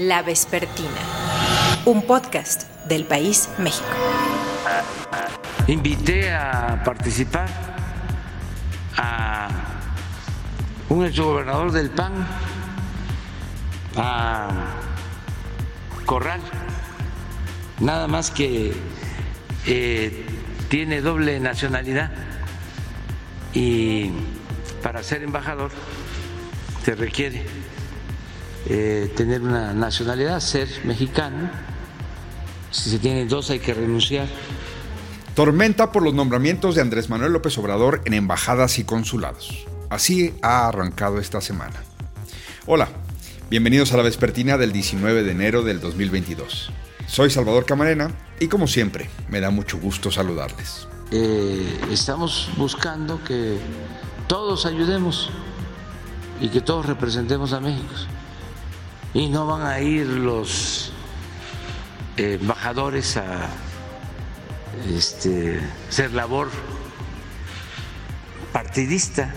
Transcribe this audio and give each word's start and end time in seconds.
La 0.00 0.22
Vespertina, 0.22 0.88
un 1.84 2.00
podcast 2.06 2.62
del 2.86 3.04
País 3.04 3.50
México. 3.58 3.86
Invité 5.66 6.32
a 6.32 6.82
participar 6.82 7.46
a 8.96 9.48
un 10.88 11.04
exgobernador 11.04 11.70
del 11.72 11.90
PAN, 11.90 12.14
a 13.98 14.48
Corral, 16.06 16.40
nada 17.80 18.08
más 18.08 18.30
que 18.30 18.72
eh, 19.66 20.26
tiene 20.70 21.02
doble 21.02 21.38
nacionalidad. 21.40 22.10
Y 23.52 24.12
para 24.82 25.02
ser 25.02 25.22
embajador 25.22 25.70
se 26.86 26.94
requiere 26.94 27.59
eh, 28.68 29.12
tener 29.16 29.42
una 29.42 29.72
nacionalidad, 29.72 30.40
ser 30.40 30.68
mexicano. 30.84 31.50
Si 32.70 32.90
se 32.90 32.98
tienen 32.98 33.28
dos 33.28 33.50
hay 33.50 33.58
que 33.58 33.74
renunciar. 33.74 34.28
Tormenta 35.34 35.92
por 35.92 36.02
los 36.02 36.14
nombramientos 36.14 36.74
de 36.74 36.82
Andrés 36.82 37.08
Manuel 37.08 37.32
López 37.32 37.56
Obrador 37.58 38.02
en 38.04 38.14
embajadas 38.14 38.78
y 38.78 38.84
consulados. 38.84 39.66
Así 39.88 40.34
ha 40.42 40.68
arrancado 40.68 41.18
esta 41.18 41.40
semana. 41.40 41.82
Hola, 42.66 42.88
bienvenidos 43.48 43.92
a 43.92 43.96
la 43.96 44.02
vespertina 44.02 44.58
del 44.58 44.72
19 44.72 45.22
de 45.22 45.30
enero 45.30 45.62
del 45.62 45.80
2022. 45.80 46.70
Soy 47.06 47.30
Salvador 47.30 47.64
Camarena 47.64 48.10
y 48.38 48.48
como 48.48 48.68
siempre 48.68 49.10
me 49.28 49.40
da 49.40 49.50
mucho 49.50 49.78
gusto 49.78 50.10
saludarles. 50.10 50.86
Eh, 51.10 51.80
estamos 51.90 52.50
buscando 52.56 53.22
que 53.24 53.56
todos 54.28 54.64
ayudemos 54.66 55.30
y 56.40 56.48
que 56.48 56.60
todos 56.60 56.86
representemos 56.86 57.52
a 57.52 57.60
México. 57.60 57.94
Y 59.12 59.28
no 59.28 59.46
van 59.46 59.66
a 59.66 59.80
ir 59.80 60.06
los 60.06 60.92
eh, 62.16 62.38
embajadores 62.40 63.16
a 63.16 63.48
este, 64.88 65.60
hacer 65.88 66.12
labor 66.12 66.48
partidista, 68.52 69.32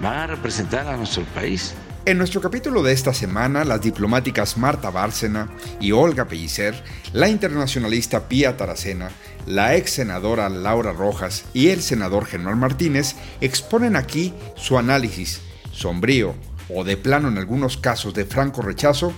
van 0.00 0.18
a 0.18 0.26
representar 0.26 0.86
a 0.86 0.96
nuestro 0.96 1.24
país. 1.24 1.74
En 2.04 2.18
nuestro 2.18 2.40
capítulo 2.40 2.82
de 2.82 2.92
esta 2.92 3.14
semana, 3.14 3.64
las 3.64 3.80
diplomáticas 3.80 4.56
Marta 4.56 4.90
Bárcena 4.90 5.48
y 5.80 5.92
Olga 5.92 6.26
Pellicer, 6.26 6.74
la 7.12 7.28
internacionalista 7.28 8.28
Pía 8.28 8.56
Taracena, 8.56 9.10
la 9.46 9.76
ex 9.76 9.92
senadora 9.92 10.48
Laura 10.48 10.92
Rojas 10.92 11.44
y 11.54 11.68
el 11.68 11.80
senador 11.80 12.26
Germán 12.26 12.58
Martínez 12.58 13.14
exponen 13.40 13.94
aquí 13.94 14.34
su 14.56 14.78
análisis, 14.78 15.40
sombrío 15.70 16.34
o 16.74 16.84
de 16.84 16.96
plano 16.96 17.28
en 17.28 17.38
algunos 17.38 17.76
casos 17.76 18.14
de 18.14 18.24
franco 18.24 18.62
rechazo, 18.62 19.12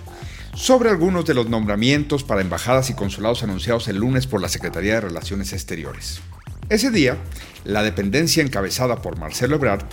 sobre 0.54 0.90
algunos 0.90 1.24
de 1.24 1.34
los 1.34 1.48
nombramientos 1.48 2.22
para 2.22 2.40
embajadas 2.40 2.90
y 2.90 2.94
consulados 2.94 3.42
anunciados 3.42 3.88
el 3.88 3.96
lunes 3.96 4.26
por 4.26 4.40
la 4.40 4.48
Secretaría 4.48 4.94
de 4.94 5.00
Relaciones 5.02 5.52
Exteriores. 5.52 6.20
Ese 6.68 6.90
día, 6.90 7.18
la 7.64 7.82
dependencia 7.82 8.42
encabezada 8.42 9.02
por 9.02 9.18
Marcelo 9.18 9.56
Ebrard 9.56 9.84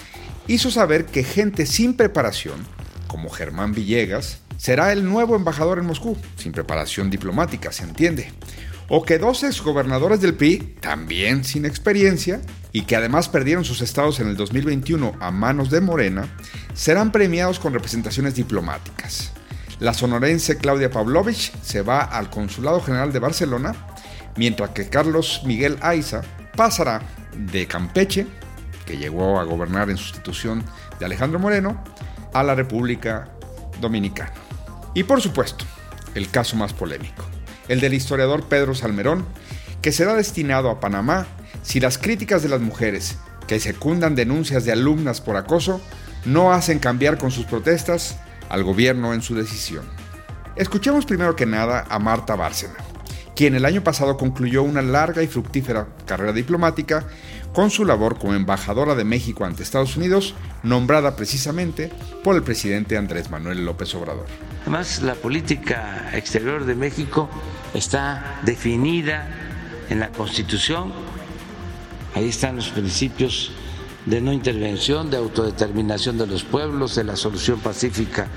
hizo 0.48 0.72
saber 0.72 1.06
que 1.06 1.24
gente 1.24 1.66
sin 1.66 1.96
preparación, 1.96 2.66
como 3.08 3.30
Germán 3.30 3.74
Villegas, 3.74 4.40
será 4.58 4.94
el 4.94 5.04
nuevo 5.04 5.36
embajador 5.36 5.80
en 5.80 5.86
Moscú, 5.86 6.16
sin 6.38 6.52
preparación 6.52 7.10
diplomática, 7.10 7.72
se 7.72 7.84
entiende. 7.84 8.32
O 8.88 9.04
que 9.04 9.18
dos 9.18 9.44
exgobernadores 9.44 10.22
del 10.22 10.36
PRI, 10.36 10.76
también 10.80 11.44
sin 11.44 11.66
experiencia, 11.66 12.42
y 12.72 12.84
que 12.84 12.96
además 12.96 13.30
perdieron 13.30 13.66
sus 13.66 13.82
estados 13.82 14.20
en 14.20 14.28
el 14.28 14.36
2021 14.36 15.14
a 15.20 15.32
manos 15.32 15.72
de 15.72 15.82
Morena, 15.82 16.28
serán 16.74 17.12
premiados 17.12 17.60
con 17.60 17.74
representaciones 17.74 18.36
diplomáticas. 18.36 19.32
La 19.80 19.94
sonorense 19.94 20.58
Claudia 20.58 20.92
Pavlovich 20.92 21.52
se 21.62 21.82
va 21.82 22.02
al 22.02 22.30
Consulado 22.30 22.82
General 22.82 23.12
de 23.12 23.20
Barcelona, 23.20 23.74
mientras 24.38 24.70
que 24.72 24.90
Carlos 24.90 25.42
Miguel 25.46 25.78
Aiza 25.82 26.22
pasará 26.56 27.02
de 27.36 27.68
Campeche, 27.68 28.28
que 28.86 28.98
llegó 28.98 29.40
a 29.40 29.44
gobernar 29.44 29.90
en 29.90 29.98
sustitución 29.98 30.64
de 31.00 31.06
Alejandro 31.06 31.40
Moreno, 31.40 31.84
a 32.34 32.44
la 32.44 32.56
República 32.56 33.30
Dominicana. 33.80 34.34
Y 34.94 35.04
por 35.04 35.22
supuesto, 35.22 35.66
el 36.16 36.30
caso 36.30 36.56
más 36.56 36.74
polémico, 36.74 37.26
el 37.68 37.80
del 37.80 37.94
historiador 37.94 38.48
Pedro 38.48 38.76
Salmerón, 38.76 39.26
que 39.82 39.92
será 39.92 40.14
destinado 40.14 40.70
a 40.70 40.80
Panamá 40.80 41.26
si 41.64 41.80
las 41.80 41.98
críticas 41.98 42.44
de 42.44 42.50
las 42.50 42.62
mujeres 42.62 43.18
que 43.48 43.60
secundan 43.60 44.16
denuncias 44.16 44.64
de 44.66 44.72
alumnas 44.72 45.22
por 45.22 45.36
acoso 45.36 45.82
no 46.26 46.52
hacen 46.52 46.80
cambiar 46.80 47.18
con 47.18 47.32
sus 47.32 47.46
protestas 47.46 48.18
al 48.50 48.64
gobierno 48.64 49.14
en 49.14 49.22
su 49.22 49.36
decisión. 49.36 49.86
Escuchemos 50.56 51.06
primero 51.06 51.36
que 51.36 51.46
nada 51.46 51.86
a 51.90 51.98
Marta 52.00 52.36
Bárcena, 52.36 52.76
quien 53.36 53.56
el 53.56 53.66
año 53.66 53.84
pasado 53.84 54.18
concluyó 54.18 54.64
una 54.64 54.82
larga 54.82 55.24
y 55.24 55.28
fructífera 55.28 55.88
carrera 56.06 56.34
diplomática 56.34 57.06
con 57.54 57.70
su 57.70 57.86
labor 57.86 58.18
como 58.18 58.34
embajadora 58.34 58.96
de 58.96 59.04
México 59.04 59.46
ante 59.46 59.64
Estados 59.64 59.98
Unidos, 59.98 60.36
nombrada 60.64 61.16
precisamente 61.16 61.92
por 62.24 62.36
el 62.36 62.44
presidente 62.44 62.98
Andrés 62.98 63.30
Manuel 63.30 63.66
López 63.66 63.94
Obrador. 63.96 64.26
Además, 64.62 65.02
la 65.02 65.16
política 65.16 66.12
exterior 66.14 66.66
de 66.66 66.76
México 66.76 67.30
está 67.74 68.40
definida 68.44 69.28
en 69.90 70.00
la 70.00 70.10
Constitución. 70.10 70.94
Ahí 72.14 72.30
están 72.30 72.58
los 72.58 72.70
principios 72.70 73.52
de 74.06 74.22
no 74.22 74.34
intervención, 74.34 75.10
de 75.10 75.18
autodeterminación 75.18 76.18
de 76.18 76.28
los 76.28 76.44
pueblos, 76.44 76.96
de 76.96 77.04
la 77.04 77.16
solución 77.16 77.60
pacífica 77.60 78.28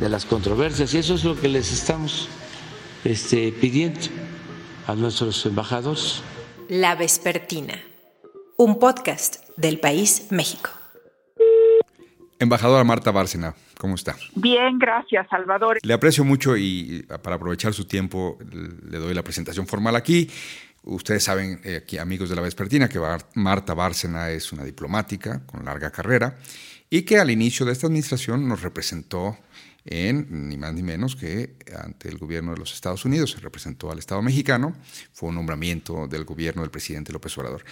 de 0.00 0.08
las 0.08 0.24
controversias. 0.24 0.92
Y 0.94 0.98
eso 0.98 1.14
es 1.14 1.24
lo 1.24 1.38
que 1.40 1.48
les 1.48 1.72
estamos 1.72 2.28
este, 3.04 3.52
pidiendo 3.52 4.00
a 4.86 4.94
nuestros 4.94 5.44
embajadores. 5.46 6.22
La 6.68 6.94
Vespertina, 6.94 7.74
un 8.56 8.78
podcast 8.78 9.48
del 9.56 9.78
País 9.78 10.28
México. 10.30 10.70
Embajadora 12.38 12.84
Marta 12.84 13.10
Bárcena, 13.10 13.54
¿cómo 13.78 13.94
está? 13.94 14.16
Bien, 14.34 14.78
gracias, 14.78 15.26
Salvador. 15.30 15.78
Le 15.82 15.94
aprecio 15.94 16.24
mucho 16.24 16.56
y 16.56 17.06
para 17.22 17.36
aprovechar 17.36 17.72
su 17.72 17.86
tiempo 17.86 18.38
le 18.50 18.98
doy 18.98 19.14
la 19.14 19.22
presentación 19.22 19.66
formal 19.66 19.96
aquí. 19.96 20.28
Ustedes 20.84 21.24
saben, 21.24 21.60
eh, 21.64 21.76
aquí 21.82 21.98
amigos 21.98 22.28
de 22.28 22.36
la 22.36 22.42
Vespertina, 22.42 22.88
que 22.88 23.00
Marta 23.34 23.74
Bárcena 23.74 24.30
es 24.30 24.52
una 24.52 24.64
diplomática 24.64 25.42
con 25.46 25.64
larga 25.64 25.90
carrera 25.90 26.38
y 26.90 27.02
que 27.02 27.18
al 27.18 27.30
inicio 27.30 27.64
de 27.64 27.72
esta 27.72 27.86
administración 27.86 28.46
nos 28.46 28.62
representó 28.62 29.38
en 29.86 30.48
ni 30.48 30.56
más 30.56 30.72
ni 30.74 30.82
menos 30.82 31.16
que 31.16 31.56
ante 31.82 32.08
el 32.08 32.18
gobierno 32.18 32.52
de 32.52 32.58
los 32.58 32.72
Estados 32.72 33.04
Unidos, 33.04 33.32
se 33.32 33.40
representó 33.40 33.90
al 33.90 33.98
Estado 33.98 34.22
mexicano, 34.22 34.74
fue 35.12 35.28
un 35.28 35.34
nombramiento 35.34 36.08
del 36.08 36.24
gobierno 36.24 36.62
del 36.62 36.70
presidente 36.70 37.12
López 37.12 37.36
Obrador. 37.38 37.64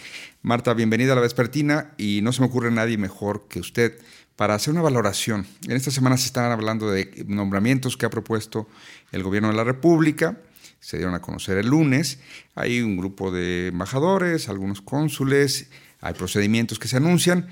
Marta, 0.43 0.75
bienvenida 0.75 1.13
a 1.13 1.17
la 1.17 1.23
Vespertina 1.23 1.93
y 1.97 2.21
no 2.23 2.33
se 2.33 2.41
me 2.41 2.49
ocurre 2.49 2.71
nadie 2.71 2.99
mejor 2.99 3.47
que 3.49 3.61
usted 3.61 3.99
para 4.37 4.55
hacer 4.55 4.73
una 4.73 4.83
valoración. 4.83 5.47
En 5.67 5.73
esta 5.73 5.91
semana 5.91 6.17
se 6.17 6.27
están 6.27 6.51
hablando 6.51 6.91
de 6.91 7.25
nombramientos 7.27 7.97
que 7.97 8.07
ha 8.07 8.11
propuesto 8.11 8.69
el 9.13 9.23
gobierno 9.23 9.49
de 9.49 9.55
la 9.55 9.65
República, 9.65 10.39
se 10.83 10.97
dieron 10.97 11.15
a 11.15 11.21
conocer 11.21 11.59
el 11.59 11.69
lunes. 11.69 12.21
Hay 12.57 12.83
un 12.83 12.97
grupo 12.97 13.31
de 13.31 13.69
embajadores, 13.69 14.49
algunos 14.49 14.83
cónsules, 14.83 15.71
hay 16.01 16.15
procedimientos 16.15 16.81
que 16.81 16.89
se 16.89 16.97
anuncian, 16.97 17.47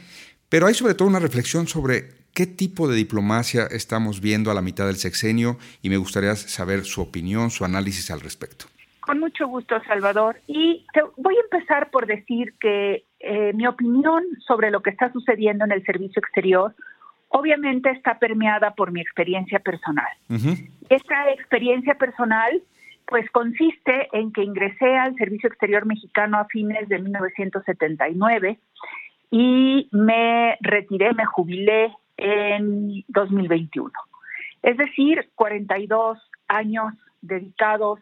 pero 0.49 0.67
hay 0.67 0.75
sobre 0.75 0.95
todo 0.95 1.07
una 1.07 1.21
reflexión 1.21 1.69
sobre 1.69 2.09
qué 2.35 2.47
tipo 2.47 2.89
de 2.89 2.97
diplomacia 2.97 3.67
estamos 3.71 4.21
viendo 4.21 4.51
a 4.51 4.55
la 4.55 4.63
mitad 4.63 4.87
del 4.87 4.97
sexenio 4.97 5.59
y 5.81 5.91
me 5.91 5.97
gustaría 5.97 6.35
saber 6.35 6.85
su 6.85 7.01
opinión, 7.01 7.51
su 7.51 7.65
análisis 7.65 8.11
al 8.11 8.21
respecto. 8.21 8.67
Con 8.99 9.21
mucho 9.21 9.47
gusto, 9.47 9.81
Salvador. 9.87 10.41
Y 10.49 10.85
voy 11.17 11.37
a 11.37 11.41
empezar 11.41 11.91
por 11.91 12.07
decir 12.07 12.55
que 12.61 13.05
eh, 13.21 13.53
mi 13.55 13.67
opinión 13.67 14.25
sobre 14.45 14.73
lo 14.73 14.83
que 14.83 14.91
está 14.91 15.13
sucediendo 15.13 15.65
en 15.65 15.73
el 15.73 15.85
servicio 15.85 16.21
exterior 16.21 16.75
obviamente 17.29 17.91
está 17.91 18.19
permeada 18.19 18.73
por 18.75 18.91
mi 18.91 19.01
experiencia 19.01 19.61
personal. 19.61 20.09
Esta 20.89 21.31
experiencia 21.31 21.95
personal 21.95 22.61
pues 23.11 23.29
consiste 23.33 24.09
en 24.13 24.33
que 24.33 24.45
ingresé 24.45 24.97
al 24.97 25.15
Servicio 25.17 25.49
Exterior 25.49 25.85
Mexicano 25.85 26.39
a 26.39 26.47
fines 26.47 26.89
de 26.89 27.01
1979 27.01 28.59
y 29.31 29.89
me 29.93 30.57
retiré, 30.61 31.13
me 31.13 31.27
jubilé 31.27 31.95
en 32.17 33.05
2021. 33.09 33.91
Es 34.63 34.77
decir, 34.77 35.29
42 35.35 36.19
años 36.49 36.95
dedicados 37.21 38.01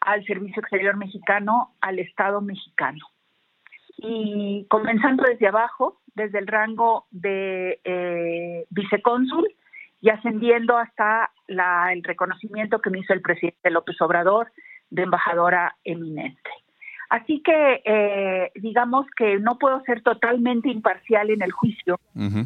al 0.00 0.24
Servicio 0.24 0.60
Exterior 0.60 0.96
Mexicano, 0.96 1.74
al 1.80 2.00
Estado 2.00 2.40
mexicano. 2.40 3.06
Y 3.96 4.66
comenzando 4.68 5.22
desde 5.22 5.46
abajo, 5.46 6.00
desde 6.14 6.38
el 6.40 6.48
rango 6.48 7.06
de 7.10 7.80
eh, 7.84 8.66
vicecónsul, 8.70 9.48
y 10.02 10.10
ascendiendo 10.10 10.76
hasta 10.76 11.30
el 11.46 12.02
reconocimiento 12.02 12.80
que 12.80 12.90
me 12.90 12.98
hizo 12.98 13.14
el 13.14 13.22
presidente 13.22 13.70
López 13.70 13.98
Obrador 14.02 14.52
de 14.90 15.02
embajadora 15.02 15.76
eminente. 15.84 16.50
Así 17.08 17.40
que 17.42 17.82
eh, 17.84 18.50
digamos 18.56 19.06
que 19.16 19.38
no 19.38 19.58
puedo 19.58 19.80
ser 19.82 20.02
totalmente 20.02 20.70
imparcial 20.70 21.30
en 21.30 21.42
el 21.42 21.52
juicio 21.52 22.00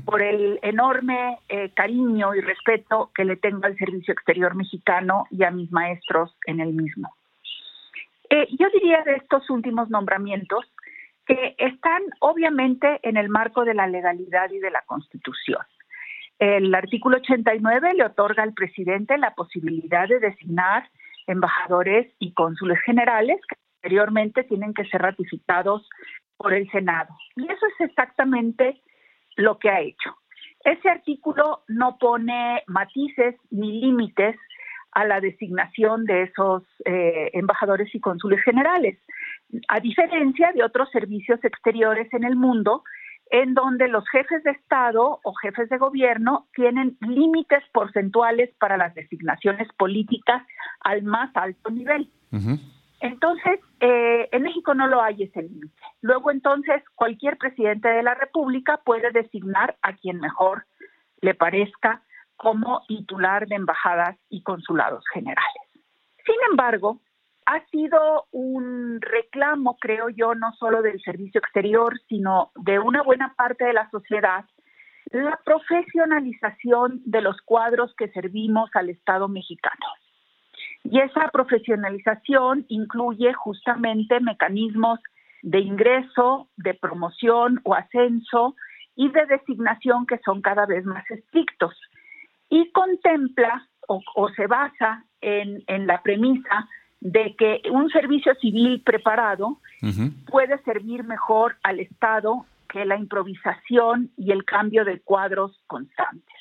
por 0.05 0.23
el 0.23 0.59
enorme 0.63 1.39
eh, 1.49 1.71
cariño 1.71 2.35
y 2.35 2.41
respeto 2.41 3.11
que 3.15 3.25
le 3.25 3.37
tengo 3.37 3.65
al 3.65 3.77
Servicio 3.77 4.13
Exterior 4.13 4.55
Mexicano 4.55 5.27
y 5.31 5.45
a 5.45 5.51
mis 5.51 5.71
maestros 5.71 6.37
en 6.47 6.61
el 6.61 6.73
mismo. 6.73 7.15
Eh, 8.29 8.49
yo 8.59 8.67
diría 8.71 9.03
de 9.05 9.15
estos 9.15 9.49
últimos 9.51 9.89
nombramientos 9.89 10.67
que 11.27 11.55
están 11.59 12.03
obviamente 12.19 12.99
en 13.03 13.17
el 13.17 13.29
marco 13.29 13.65
de 13.65 13.75
la 13.75 13.87
legalidad 13.87 14.51
y 14.51 14.59
de 14.59 14.71
la 14.73 14.83
Constitución. 14.87 15.63
El 16.39 16.75
artículo 16.75 17.17
89 17.19 17.95
le 17.95 18.05
otorga 18.05 18.43
al 18.43 18.53
presidente 18.53 19.17
la 19.17 19.35
posibilidad 19.35 20.07
de 20.07 20.21
designar 20.21 20.89
embajadores 21.27 22.13
y 22.19 22.33
cónsules 22.35 22.79
generales 22.85 23.41
que 23.49 23.57
posteriormente 23.75 24.45
tienen 24.45 24.75
que 24.75 24.85
ser 24.85 25.03
ratificados 25.03 25.89
por 26.37 26.53
el 26.53 26.71
Senado. 26.71 27.15
Y 27.37 27.45
eso 27.45 27.67
es 27.67 27.89
exactamente 27.89 28.81
lo 29.37 29.59
que 29.59 29.71
ha 29.71 29.81
hecho. 29.81 30.17
Ese 30.65 30.89
artículo 30.89 31.63
no 31.69 31.97
pone 31.99 32.63
matices 32.67 33.37
ni 33.51 33.81
límites 33.81 34.37
a 34.93 35.05
la 35.05 35.21
designación 35.21 36.05
de 36.05 36.23
esos 36.23 36.63
eh, 36.85 37.31
embajadores 37.35 37.95
y 37.95 38.01
cónsules 38.01 38.43
generales, 38.43 38.99
a 39.69 39.79
diferencia 39.79 40.53
de 40.53 40.65
otros 40.65 40.91
servicios 40.91 41.39
exteriores 41.45 42.13
en 42.13 42.25
el 42.25 42.35
mundo, 42.35 42.83
en 43.31 43.55
donde 43.55 43.89
los 43.89 44.09
jefes 44.09 44.43
de 44.45 44.53
Estado 44.53 45.21
o 45.23 45.35
jefes 45.35 45.69
de 45.69 45.79
gobierno 45.79 46.47
tienen 46.55 46.97
límites 47.01 47.63
porcentuales 47.73 48.55
para 48.59 48.77
las 48.77 48.95
designaciones 48.95 49.69
políticas 49.77 50.43
al 50.81 51.03
más 51.03 51.31
alto 51.35 51.71
nivel. 51.71 52.11
Entonces, 53.01 53.61
eh, 53.81 54.29
en 54.33 54.43
México 54.43 54.75
no 54.75 54.87
lo 54.87 55.03
hay 55.03 55.25
ese 55.25 55.43
límite. 55.43 55.75
Luego, 56.03 56.31
entonces, 56.31 56.83
cualquier 56.95 57.37
presidente 57.37 57.89
de 57.89 58.03
la 58.03 58.15
República 58.15 58.81
puede 58.85 59.11
designar 59.11 59.77
a 59.83 59.95
quien 59.95 60.21
mejor 60.21 60.67
le 61.21 61.35
parezca 61.35 62.03
como 62.37 62.83
titular 62.87 63.47
de 63.47 63.57
embajadas 63.57 64.17
y 64.29 64.43
consulados 64.43 65.05
generales. 65.13 65.63
Sin 66.25 66.37
embargo, 66.51 67.01
ha 67.47 67.65
sido 67.67 68.27
un 68.33 69.01
reclamo, 69.01 69.77
creo 69.81 70.09
yo, 70.09 70.35
no 70.35 70.53
solo 70.55 70.83
del 70.83 71.01
servicio 71.03 71.39
exterior, 71.39 71.99
sino 72.09 72.51
de 72.57 72.79
una 72.79 73.03
buena 73.03 73.35
parte 73.35 73.65
de 73.65 73.73
la 73.73 73.89
sociedad, 73.91 74.45
la 75.13 75.39
profesionalización 75.45 77.01
de 77.05 77.21
los 77.21 77.41
cuadros 77.43 77.95
que 77.97 78.09
servimos 78.09 78.71
al 78.75 78.91
Estado 78.91 79.29
mexicano. 79.29 79.87
Y 80.85 81.01
esa 81.01 81.29
profesionalización 81.29 82.67
incluye 82.69 83.33
justamente 83.33 84.21
mecanismos 84.21 85.01
de 85.43 85.61
ingreso, 85.61 86.49
de 86.57 86.75
promoción 86.75 87.61
o 87.65 87.75
ascenso 87.75 88.57
y 88.97 89.11
de 89.11 89.27
designación 89.27 90.07
que 90.07 90.19
son 90.25 90.43
cada 90.43 90.67
vez 90.67 90.85
más 90.85 91.09
estrictos. 91.11 91.75
Y 92.49 92.71
contempla 92.73 93.67
o, 93.89 94.29
se 94.31 94.47
basa 94.47 95.05
en, 95.21 95.65
la 95.87 96.03
premisa 96.03 96.69
de 97.01 97.35
que 97.37 97.63
un 97.71 97.91
servicio 97.91 98.35
civil 98.37 98.83
preparado 98.83 99.59
puede 100.31 100.59
servir 100.63 101.05
mejor 101.05 101.57
al 101.63 101.81
Estado 101.81 102.47
que 102.69 102.85
la 102.85 102.97
improvisación 102.97 104.11
y 104.17 104.33
el 104.33 104.45
cambio 104.45 104.85
de 104.85 105.01
cuadros 105.01 105.63
constantes. 105.67 106.37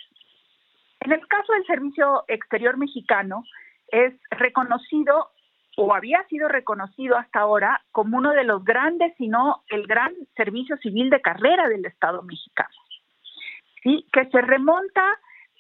En 1.02 1.12
el 1.12 1.28
caso 1.28 1.54
del 1.54 1.66
Servicio 1.66 2.24
Exterior 2.28 2.78
Mexicano, 2.78 3.44
es 3.90 4.14
reconocido 4.32 5.30
o 5.78 5.94
había 5.94 6.24
sido 6.28 6.48
reconocido 6.48 7.18
hasta 7.18 7.40
ahora 7.40 7.82
como 7.92 8.18
uno 8.18 8.32
de 8.32 8.46
los 8.46 8.64
grandes, 8.64 9.14
si 9.18 9.28
no 9.28 9.64
el 9.68 9.86
gran 9.86 10.14
servicio 10.36 10.78
civil 10.78 11.10
de 11.10 11.22
carrera 11.22 11.68
del 11.68 11.86
Estado 11.86 12.22
mexicano. 12.24 12.76
Sí, 13.84 14.08
que 14.12 14.26
se 14.30 14.42
remonta 14.42 15.04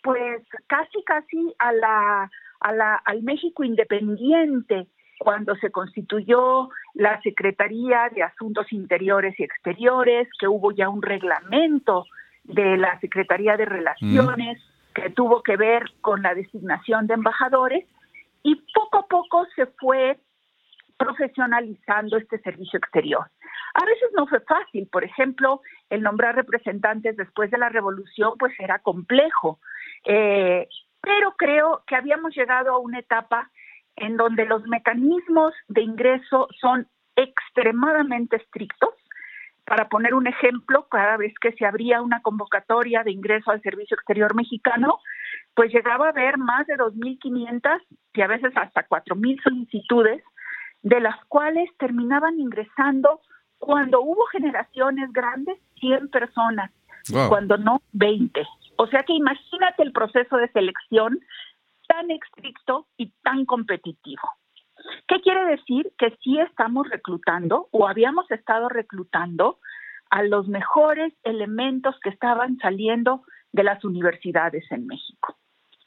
pues 0.01 0.43
casi 0.67 1.03
casi 1.03 1.53
a 1.59 1.71
la, 1.73 2.31
a 2.65 2.71
la 2.71 2.95
al 3.05 3.21
México 3.21 3.63
independiente 3.63 4.87
cuando 5.19 5.55
se 5.57 5.71
constituyó 5.71 6.69
la 6.95 7.21
Secretaría 7.21 8.09
de 8.13 8.23
Asuntos 8.23 8.73
Interiores 8.73 9.39
y 9.39 9.43
Exteriores, 9.43 10.27
que 10.39 10.47
hubo 10.47 10.71
ya 10.71 10.89
un 10.89 11.03
reglamento 11.03 12.05
de 12.43 12.77
la 12.77 12.99
Secretaría 12.99 13.55
de 13.55 13.65
Relaciones 13.65 14.61
que 14.95 15.11
tuvo 15.11 15.43
que 15.43 15.57
ver 15.57 15.83
con 16.01 16.23
la 16.23 16.33
designación 16.33 17.05
de 17.05 17.13
embajadores 17.13 17.85
y 18.41 18.55
poco 18.73 18.97
a 18.97 19.07
poco 19.07 19.45
se 19.55 19.67
fue 19.67 20.17
profesionalizando 20.97 22.17
este 22.17 22.39
servicio 22.39 22.77
exterior. 22.79 23.25
A 23.75 23.85
veces 23.85 24.09
no 24.15 24.25
fue 24.25 24.39
fácil, 24.39 24.87
por 24.91 25.03
ejemplo, 25.03 25.61
el 25.89 26.01
nombrar 26.01 26.35
representantes 26.35 27.15
después 27.15 27.51
de 27.51 27.57
la 27.57 27.69
revolución 27.69 28.33
pues 28.39 28.53
era 28.59 28.79
complejo, 28.79 29.59
eh, 30.05 30.67
pero 31.05 31.33
creo 31.37 31.83
que 31.85 31.95
habíamos 31.95 32.35
llegado 32.35 32.73
a 32.73 32.79
una 32.79 32.99
etapa 32.99 33.51
en 33.95 34.17
donde 34.17 34.45
los 34.45 34.63
mecanismos 34.65 35.53
de 35.67 35.81
ingreso 35.81 36.47
son 36.59 36.87
extremadamente 37.15 38.37
estrictos. 38.37 38.89
Para 39.65 39.87
poner 39.87 40.13
un 40.13 40.27
ejemplo, 40.27 40.87
cada 40.89 41.17
vez 41.17 41.33
que 41.39 41.53
se 41.53 41.65
abría 41.65 42.01
una 42.01 42.21
convocatoria 42.21 43.03
de 43.03 43.11
ingreso 43.11 43.51
al 43.51 43.61
Servicio 43.61 43.95
Exterior 43.95 44.35
Mexicano, 44.35 44.99
pues 45.53 45.71
llegaba 45.71 46.07
a 46.07 46.09
haber 46.09 46.37
más 46.37 46.67
de 46.67 46.75
2.500 46.75 47.81
y 48.13 48.21
a 48.21 48.27
veces 48.27 48.51
hasta 48.55 48.87
4.000 48.87 49.41
solicitudes, 49.43 50.23
de 50.81 50.99
las 50.99 51.23
cuales 51.25 51.69
terminaban 51.77 52.39
ingresando 52.39 53.21
cuando 53.57 54.01
hubo 54.01 54.25
generaciones 54.25 55.11
grandes 55.13 55.57
100 55.79 56.09
personas, 56.09 56.71
cuando 57.29 57.57
no 57.57 57.81
20. 57.93 58.45
O 58.77 58.87
sea 58.87 59.03
que 59.03 59.13
imagínate 59.13 59.83
el 59.83 59.91
proceso 59.91 60.37
de 60.37 60.49
selección 60.49 61.19
tan 61.87 62.11
estricto 62.11 62.87
y 62.97 63.11
tan 63.23 63.45
competitivo. 63.45 64.29
¿Qué 65.07 65.21
quiere 65.21 65.45
decir? 65.45 65.91
Que 65.97 66.15
sí 66.21 66.39
estamos 66.39 66.89
reclutando 66.89 67.67
o 67.71 67.87
habíamos 67.87 68.29
estado 68.31 68.69
reclutando 68.69 69.59
a 70.09 70.23
los 70.23 70.47
mejores 70.47 71.13
elementos 71.23 71.95
que 72.01 72.09
estaban 72.09 72.57
saliendo 72.57 73.23
de 73.51 73.63
las 73.63 73.83
universidades 73.83 74.69
en 74.71 74.85
México. 74.85 75.37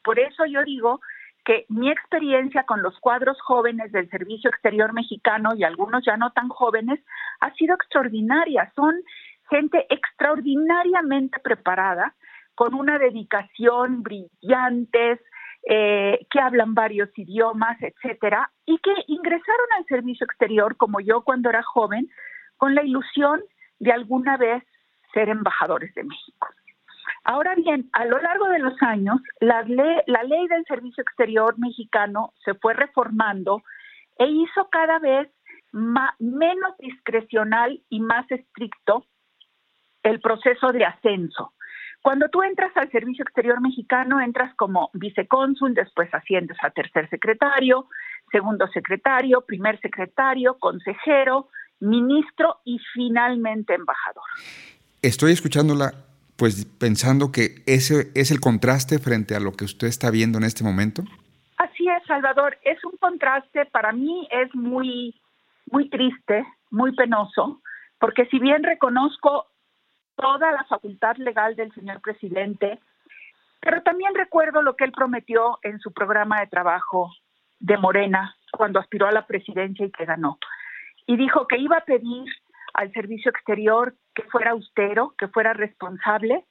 Por 0.02 0.18
eso 0.18 0.46
yo 0.46 0.64
digo 0.64 1.00
que 1.44 1.66
mi 1.68 1.90
experiencia 1.90 2.64
con 2.64 2.82
los 2.82 2.98
cuadros 2.98 3.40
jóvenes 3.40 3.92
del 3.92 4.08
Servicio 4.10 4.50
Exterior 4.50 4.92
Mexicano 4.92 5.54
y 5.54 5.64
algunos 5.64 6.04
ya 6.04 6.16
no 6.16 6.30
tan 6.32 6.48
jóvenes 6.48 7.00
ha 7.40 7.52
sido 7.54 7.74
extraordinaria. 7.74 8.72
Son 8.74 8.94
gente 9.50 9.86
extraordinariamente 9.88 11.38
preparada, 11.40 12.14
con 12.58 12.74
una 12.74 12.98
dedicación 12.98 14.02
brillantes, 14.02 15.20
eh, 15.62 16.26
que 16.28 16.40
hablan 16.40 16.74
varios 16.74 17.08
idiomas, 17.16 17.80
etcétera, 17.80 18.50
y 18.66 18.78
que 18.78 18.92
ingresaron 19.06 19.66
al 19.76 19.84
servicio 19.84 20.24
exterior, 20.24 20.76
como 20.76 20.98
yo 20.98 21.22
cuando 21.22 21.50
era 21.50 21.62
joven, 21.62 22.10
con 22.56 22.74
la 22.74 22.82
ilusión 22.82 23.40
de 23.78 23.92
alguna 23.92 24.36
vez 24.36 24.64
ser 25.14 25.28
embajadores 25.28 25.94
de 25.94 26.02
México. 26.02 26.48
Ahora 27.22 27.54
bien, 27.54 27.88
a 27.92 28.04
lo 28.06 28.18
largo 28.18 28.48
de 28.48 28.58
los 28.58 28.74
años, 28.82 29.20
la 29.38 29.62
ley, 29.62 29.98
la 30.06 30.24
ley 30.24 30.48
del 30.48 30.64
servicio 30.64 31.02
exterior 31.02 31.56
mexicano 31.60 32.32
se 32.44 32.54
fue 32.54 32.74
reformando 32.74 33.62
e 34.18 34.26
hizo 34.26 34.68
cada 34.68 34.98
vez 34.98 35.28
menos 35.70 36.76
discrecional 36.80 37.80
y 37.88 38.00
más 38.00 38.28
estricto 38.32 39.04
el 40.02 40.20
proceso 40.20 40.72
de 40.72 40.86
ascenso. 40.86 41.52
Cuando 42.02 42.28
tú 42.28 42.42
entras 42.42 42.70
al 42.76 42.90
Servicio 42.90 43.22
Exterior 43.22 43.60
Mexicano, 43.60 44.20
entras 44.20 44.54
como 44.54 44.90
vicecónsul, 44.94 45.74
después 45.74 46.12
asciendes 46.14 46.56
a 46.62 46.70
tercer 46.70 47.08
secretario, 47.10 47.86
segundo 48.30 48.66
secretario, 48.68 49.40
primer 49.42 49.80
secretario, 49.80 50.58
consejero, 50.58 51.48
ministro 51.80 52.58
y 52.64 52.78
finalmente 52.94 53.74
embajador. 53.74 54.24
Estoy 55.02 55.32
escuchándola 55.32 55.92
pues 56.36 56.64
pensando 56.66 57.32
que 57.32 57.62
ese 57.66 58.12
es 58.14 58.30
el 58.30 58.38
contraste 58.38 59.00
frente 59.00 59.34
a 59.34 59.40
lo 59.40 59.52
que 59.52 59.64
usted 59.64 59.88
está 59.88 60.10
viendo 60.10 60.38
en 60.38 60.44
este 60.44 60.62
momento. 60.62 61.02
Así 61.56 61.88
es, 61.88 62.06
Salvador, 62.06 62.56
es 62.62 62.82
un 62.84 62.96
contraste, 62.98 63.66
para 63.66 63.90
mí 63.90 64.28
es 64.30 64.54
muy, 64.54 65.20
muy 65.68 65.90
triste, 65.90 66.46
muy 66.70 66.94
penoso, 66.94 67.60
porque 67.98 68.26
si 68.26 68.38
bien 68.38 68.62
reconozco 68.62 69.47
toda 70.18 70.50
la 70.52 70.64
facultad 70.64 71.16
legal 71.16 71.54
del 71.56 71.72
señor 71.72 72.00
presidente, 72.00 72.80
pero 73.60 73.82
también 73.82 74.14
recuerdo 74.14 74.62
lo 74.62 74.76
que 74.76 74.84
él 74.84 74.92
prometió 74.92 75.58
en 75.62 75.78
su 75.78 75.92
programa 75.92 76.40
de 76.40 76.48
trabajo 76.48 77.12
de 77.60 77.76
Morena 77.78 78.36
cuando 78.52 78.80
aspiró 78.80 79.06
a 79.06 79.12
la 79.12 79.26
presidencia 79.26 79.86
y 79.86 79.90
que 79.90 80.04
ganó. 80.04 80.38
Y 81.06 81.16
dijo 81.16 81.46
que 81.46 81.58
iba 81.58 81.78
a 81.78 81.84
pedir 81.84 82.26
al 82.74 82.92
servicio 82.92 83.30
exterior 83.30 83.94
que 84.14 84.24
fuera 84.24 84.50
austero, 84.50 85.14
que 85.16 85.28
fuera 85.28 85.52
responsable, 85.52 86.44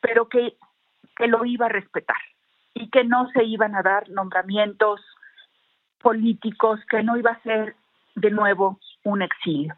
pero 0.00 0.28
que, 0.28 0.56
que 1.16 1.26
lo 1.28 1.44
iba 1.44 1.66
a 1.66 1.70
respetar 1.70 2.20
y 2.74 2.90
que 2.90 3.04
no 3.04 3.28
se 3.30 3.44
iban 3.44 3.74
a 3.74 3.82
dar 3.82 4.08
nombramientos 4.08 5.00
políticos, 6.02 6.80
que 6.90 7.02
no 7.02 7.16
iba 7.16 7.32
a 7.32 7.42
ser 7.42 7.76
de 8.14 8.30
nuevo 8.30 8.78
un 9.04 9.22
exilio. 9.22 9.74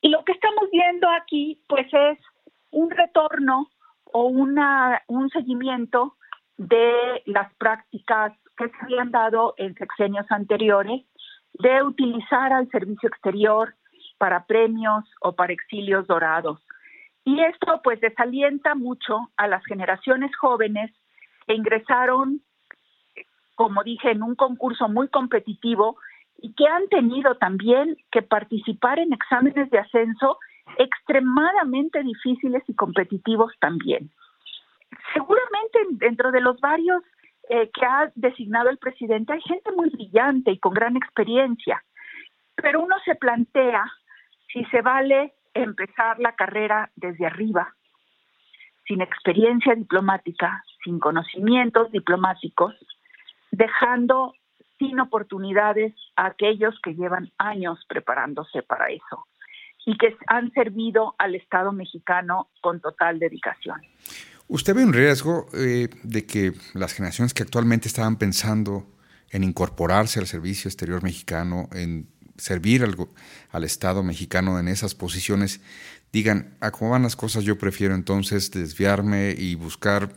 Y 0.00 0.08
lo 0.08 0.24
que 0.24 0.32
estamos 0.32 0.68
viendo 0.72 1.08
aquí, 1.08 1.60
pues 1.68 1.86
es 1.92 2.18
un 2.70 2.90
retorno 2.90 3.68
o 4.04 4.24
una, 4.24 5.02
un 5.06 5.28
seguimiento 5.30 6.16
de 6.56 7.22
las 7.26 7.52
prácticas 7.54 8.32
que 8.56 8.68
se 8.68 8.76
habían 8.82 9.10
dado 9.10 9.54
en 9.56 9.74
sexenios 9.74 10.26
anteriores 10.30 11.04
de 11.54 11.82
utilizar 11.82 12.52
al 12.52 12.68
servicio 12.70 13.08
exterior 13.08 13.74
para 14.18 14.44
premios 14.44 15.04
o 15.20 15.32
para 15.32 15.52
exilios 15.52 16.06
dorados. 16.06 16.60
Y 17.24 17.40
esto 17.40 17.80
pues 17.82 18.00
desalienta 18.00 18.74
mucho 18.74 19.30
a 19.36 19.46
las 19.46 19.64
generaciones 19.64 20.34
jóvenes 20.36 20.90
que 21.46 21.54
ingresaron, 21.54 22.42
como 23.54 23.82
dije, 23.82 24.10
en 24.10 24.22
un 24.22 24.34
concurso 24.34 24.88
muy 24.88 25.08
competitivo 25.08 25.96
y 26.38 26.52
que 26.54 26.66
han 26.66 26.88
tenido 26.88 27.36
también 27.36 27.96
que 28.10 28.22
participar 28.22 28.98
en 28.98 29.12
exámenes 29.12 29.70
de 29.70 29.78
ascenso 29.78 30.38
extremadamente 30.78 32.02
difíciles 32.02 32.62
y 32.66 32.74
competitivos 32.74 33.52
también. 33.60 34.10
Seguramente 35.12 35.78
dentro 35.92 36.30
de 36.30 36.40
los 36.40 36.60
varios 36.60 37.02
eh, 37.48 37.70
que 37.72 37.84
ha 37.84 38.10
designado 38.14 38.70
el 38.70 38.78
presidente 38.78 39.32
hay 39.32 39.40
gente 39.42 39.72
muy 39.72 39.90
brillante 39.90 40.52
y 40.52 40.58
con 40.58 40.72
gran 40.72 40.96
experiencia, 40.96 41.82
pero 42.54 42.82
uno 42.82 42.96
se 43.04 43.14
plantea 43.14 43.84
si 44.52 44.64
se 44.66 44.82
vale 44.82 45.34
empezar 45.54 46.18
la 46.18 46.34
carrera 46.34 46.90
desde 46.96 47.26
arriba, 47.26 47.74
sin 48.86 49.00
experiencia 49.00 49.74
diplomática, 49.74 50.62
sin 50.84 50.98
conocimientos 50.98 51.90
diplomáticos, 51.92 52.74
dejando 53.50 54.34
sin 54.78 54.98
oportunidades 55.00 55.94
a 56.16 56.26
aquellos 56.26 56.78
que 56.80 56.94
llevan 56.94 57.30
años 57.38 57.84
preparándose 57.88 58.62
para 58.62 58.86
eso 58.90 59.26
y 59.86 59.96
que 59.96 60.16
han 60.26 60.52
servido 60.52 61.14
al 61.18 61.34
Estado 61.34 61.72
mexicano 61.72 62.48
con 62.60 62.80
total 62.80 63.18
dedicación. 63.18 63.80
¿Usted 64.48 64.74
ve 64.74 64.84
un 64.84 64.92
riesgo 64.92 65.46
eh, 65.54 65.88
de 66.02 66.26
que 66.26 66.52
las 66.74 66.92
generaciones 66.92 67.32
que 67.32 67.42
actualmente 67.42 67.88
estaban 67.88 68.16
pensando 68.16 68.86
en 69.30 69.44
incorporarse 69.44 70.18
al 70.18 70.26
servicio 70.26 70.68
exterior 70.68 71.02
mexicano, 71.02 71.68
en 71.72 72.08
servir 72.36 72.82
al, 72.82 72.96
al 73.52 73.64
Estado 73.64 74.02
mexicano 74.02 74.58
en 74.58 74.66
esas 74.66 74.94
posiciones, 74.94 75.60
digan, 76.12 76.56
a 76.60 76.72
cómo 76.72 76.90
van 76.90 77.02
las 77.02 77.14
cosas, 77.14 77.44
yo 77.44 77.58
prefiero 77.58 77.94
entonces 77.94 78.50
desviarme 78.50 79.34
y 79.38 79.54
buscar 79.54 80.12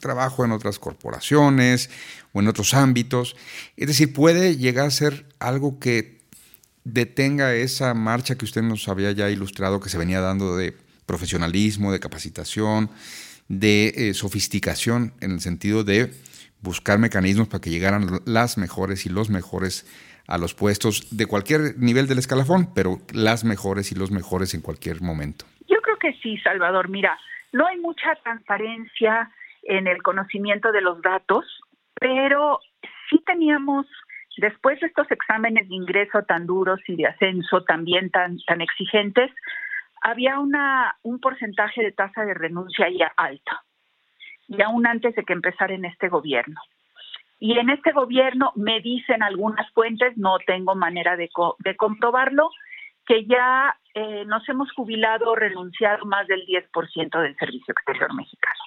trabajo 0.00 0.44
en 0.44 0.52
otras 0.52 0.78
corporaciones 0.78 1.90
o 2.32 2.40
en 2.40 2.48
otros 2.48 2.74
ámbitos. 2.74 3.36
Es 3.76 3.86
decir, 3.86 4.12
puede 4.12 4.56
llegar 4.56 4.86
a 4.86 4.90
ser 4.90 5.26
algo 5.38 5.78
que 5.78 6.19
detenga 6.92 7.54
esa 7.54 7.94
marcha 7.94 8.36
que 8.36 8.44
usted 8.44 8.62
nos 8.62 8.88
había 8.88 9.12
ya 9.12 9.30
ilustrado, 9.30 9.80
que 9.80 9.88
se 9.88 9.98
venía 9.98 10.20
dando 10.20 10.56
de 10.56 10.74
profesionalismo, 11.06 11.92
de 11.92 12.00
capacitación, 12.00 12.90
de 13.48 13.92
eh, 13.96 14.14
sofisticación, 14.14 15.12
en 15.20 15.32
el 15.32 15.40
sentido 15.40 15.82
de 15.84 16.12
buscar 16.62 16.98
mecanismos 16.98 17.48
para 17.48 17.60
que 17.60 17.70
llegaran 17.70 18.20
las 18.26 18.58
mejores 18.58 19.06
y 19.06 19.08
los 19.08 19.30
mejores 19.30 19.86
a 20.28 20.38
los 20.38 20.54
puestos 20.54 21.16
de 21.16 21.26
cualquier 21.26 21.76
nivel 21.78 22.06
del 22.06 22.18
escalafón, 22.18 22.72
pero 22.74 22.98
las 23.12 23.44
mejores 23.44 23.90
y 23.90 23.96
los 23.96 24.12
mejores 24.12 24.54
en 24.54 24.60
cualquier 24.60 25.02
momento. 25.02 25.44
Yo 25.66 25.80
creo 25.82 25.98
que 25.98 26.12
sí, 26.22 26.38
Salvador. 26.38 26.88
Mira, 26.88 27.18
no 27.52 27.66
hay 27.66 27.78
mucha 27.78 28.14
transparencia 28.22 29.30
en 29.64 29.88
el 29.88 30.02
conocimiento 30.02 30.70
de 30.70 30.82
los 30.82 31.02
datos, 31.02 31.44
pero 31.94 32.60
sí 33.08 33.20
teníamos, 33.26 33.86
después 34.36 34.80
de 34.80 34.86
estos 34.86 35.10
exámenes 35.10 35.68
de 35.68 35.74
ingreso 35.74 36.22
tan 36.22 36.46
duros 36.46 36.80
y 36.86 36.96
de 36.96 37.06
ascenso 37.06 37.62
también 37.62 38.10
tan, 38.10 38.38
tan 38.46 38.60
exigentes, 38.60 39.30
había 40.00 40.38
una, 40.38 40.96
un 41.02 41.20
porcentaje 41.20 41.82
de 41.82 41.92
tasa 41.92 42.24
de 42.24 42.34
renuncia 42.34 42.88
ya 42.88 43.12
alta, 43.16 43.62
y 44.48 44.62
aún 44.62 44.86
antes 44.86 45.14
de 45.14 45.24
que 45.24 45.32
empezara 45.32 45.74
en 45.74 45.84
este 45.84 46.08
gobierno. 46.08 46.60
Y 47.38 47.58
en 47.58 47.70
este 47.70 47.92
gobierno 47.92 48.52
me 48.54 48.80
dicen 48.80 49.22
algunas 49.22 49.70
fuentes, 49.72 50.16
no 50.16 50.38
tengo 50.46 50.74
manera 50.74 51.16
de, 51.16 51.30
de 51.58 51.76
comprobarlo, 51.76 52.50
que 53.06 53.24
ya 53.24 53.76
eh, 53.94 54.24
nos 54.26 54.46
hemos 54.48 54.70
jubilado 54.72 55.30
o 55.30 55.34
renunciado 55.34 56.04
más 56.04 56.26
del 56.26 56.46
10% 56.46 57.22
del 57.22 57.36
servicio 57.36 57.72
exterior 57.72 58.14
mexicano. 58.14 58.60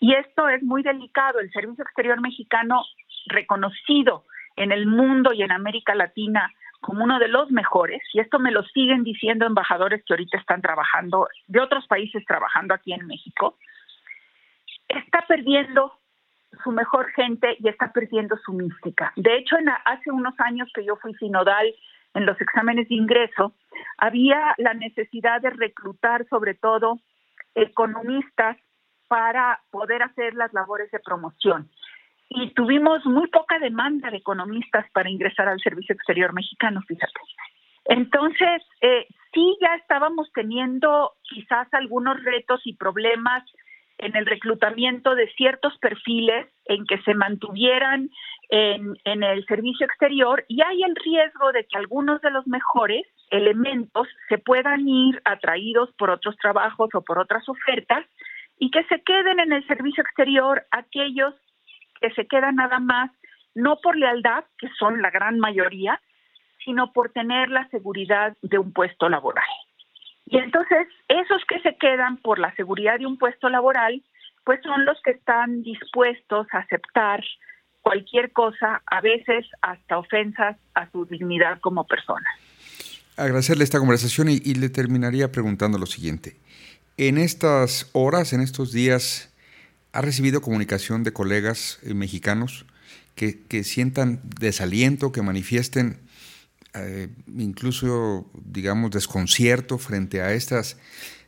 Y 0.00 0.14
esto 0.14 0.48
es 0.48 0.62
muy 0.62 0.82
delicado. 0.82 1.38
El 1.38 1.50
servicio 1.52 1.84
exterior 1.84 2.20
mexicano, 2.20 2.82
reconocido 3.26 4.24
en 4.60 4.72
el 4.72 4.86
mundo 4.86 5.32
y 5.32 5.42
en 5.42 5.52
América 5.52 5.94
Latina 5.94 6.52
como 6.80 7.04
uno 7.04 7.18
de 7.18 7.28
los 7.28 7.50
mejores, 7.50 8.00
y 8.12 8.20
esto 8.20 8.38
me 8.38 8.50
lo 8.50 8.62
siguen 8.62 9.04
diciendo 9.04 9.46
embajadores 9.46 10.02
que 10.04 10.14
ahorita 10.14 10.38
están 10.38 10.62
trabajando, 10.62 11.28
de 11.46 11.60
otros 11.60 11.86
países 11.86 12.24
trabajando 12.26 12.74
aquí 12.74 12.92
en 12.92 13.06
México, 13.06 13.58
está 14.88 15.24
perdiendo 15.28 15.92
su 16.62 16.72
mejor 16.72 17.10
gente 17.12 17.56
y 17.58 17.68
está 17.68 17.92
perdiendo 17.92 18.36
su 18.44 18.52
mística. 18.52 19.12
De 19.16 19.36
hecho, 19.36 19.56
en, 19.58 19.68
hace 19.84 20.10
unos 20.10 20.34
años 20.40 20.70
que 20.74 20.84
yo 20.84 20.96
fui 20.96 21.14
sinodal 21.14 21.66
en 22.14 22.26
los 22.26 22.40
exámenes 22.40 22.88
de 22.88 22.96
ingreso, 22.96 23.54
había 23.98 24.54
la 24.58 24.74
necesidad 24.74 25.40
de 25.40 25.50
reclutar 25.50 26.26
sobre 26.28 26.54
todo 26.54 26.98
economistas 27.54 28.56
para 29.06 29.60
poder 29.70 30.02
hacer 30.02 30.34
las 30.34 30.52
labores 30.52 30.90
de 30.92 31.00
promoción. 31.00 31.68
Y 32.30 32.50
tuvimos 32.54 33.04
muy 33.04 33.26
poca 33.28 33.58
demanda 33.58 34.08
de 34.08 34.18
economistas 34.18 34.86
para 34.92 35.10
ingresar 35.10 35.48
al 35.48 35.60
Servicio 35.60 35.94
Exterior 35.94 36.32
Mexicano, 36.32 36.80
fíjate. 36.86 37.20
Entonces, 37.86 38.62
eh, 38.80 39.06
sí 39.34 39.58
ya 39.60 39.74
estábamos 39.74 40.30
teniendo 40.32 41.12
quizás 41.22 41.66
algunos 41.74 42.22
retos 42.22 42.60
y 42.64 42.76
problemas 42.76 43.42
en 43.98 44.16
el 44.16 44.26
reclutamiento 44.26 45.16
de 45.16 45.28
ciertos 45.32 45.76
perfiles 45.78 46.46
en 46.66 46.86
que 46.86 47.02
se 47.02 47.14
mantuvieran 47.14 48.08
en, 48.48 48.96
en, 49.04 49.22
el 49.22 49.44
servicio 49.46 49.84
exterior 49.84 50.44
y 50.48 50.62
hay 50.62 50.84
el 50.84 50.94
riesgo 50.96 51.52
de 51.52 51.64
que 51.64 51.76
algunos 51.76 52.20
de 52.22 52.30
los 52.30 52.46
mejores 52.46 53.02
elementos 53.30 54.08
se 54.28 54.38
puedan 54.38 54.88
ir 54.88 55.20
atraídos 55.24 55.90
por 55.98 56.10
otros 56.10 56.36
trabajos 56.36 56.90
o 56.94 57.02
por 57.02 57.18
otras 57.18 57.46
ofertas 57.48 58.06
y 58.58 58.70
que 58.70 58.84
se 58.84 59.02
queden 59.02 59.40
en 59.40 59.52
el 59.52 59.66
servicio 59.66 60.02
exterior 60.02 60.64
aquellos 60.70 61.34
que 62.00 62.10
se 62.10 62.26
quedan 62.26 62.56
nada 62.56 62.78
más 62.78 63.10
no 63.54 63.78
por 63.82 63.96
lealtad, 63.96 64.44
que 64.58 64.68
son 64.78 65.02
la 65.02 65.10
gran 65.10 65.38
mayoría, 65.38 66.00
sino 66.64 66.92
por 66.92 67.10
tener 67.12 67.48
la 67.48 67.68
seguridad 67.68 68.36
de 68.42 68.58
un 68.58 68.72
puesto 68.72 69.08
laboral. 69.08 69.44
Y 70.26 70.38
entonces, 70.38 70.86
esos 71.08 71.42
que 71.48 71.60
se 71.60 71.76
quedan 71.76 72.18
por 72.18 72.38
la 72.38 72.54
seguridad 72.54 72.98
de 72.98 73.06
un 73.06 73.18
puesto 73.18 73.48
laboral, 73.48 74.02
pues 74.44 74.60
son 74.62 74.84
los 74.84 75.00
que 75.02 75.10
están 75.12 75.62
dispuestos 75.62 76.46
a 76.52 76.58
aceptar 76.58 77.24
cualquier 77.82 78.32
cosa, 78.32 78.82
a 78.86 79.00
veces 79.00 79.46
hasta 79.62 79.98
ofensas 79.98 80.56
a 80.74 80.90
su 80.90 81.06
dignidad 81.06 81.60
como 81.60 81.86
persona. 81.86 82.26
Agradecerle 83.16 83.64
esta 83.64 83.78
conversación 83.78 84.28
y, 84.28 84.54
le 84.54 84.68
terminaría 84.68 85.32
preguntando 85.32 85.78
lo 85.78 85.86
siguiente. 85.86 86.36
En 86.96 87.18
estas 87.18 87.90
horas, 87.92 88.32
en 88.32 88.40
estos 88.40 88.72
días, 88.72 89.29
¿ha 89.92 90.00
recibido 90.00 90.40
comunicación 90.40 91.04
de 91.04 91.12
colegas 91.12 91.80
eh, 91.84 91.94
mexicanos 91.94 92.66
que, 93.14 93.46
que 93.46 93.64
sientan 93.64 94.20
desaliento, 94.38 95.12
que 95.12 95.22
manifiesten 95.22 95.98
eh, 96.74 97.08
incluso, 97.36 98.30
digamos, 98.34 98.92
desconcierto 98.92 99.78
frente 99.78 100.22
a 100.22 100.32
estas 100.32 100.78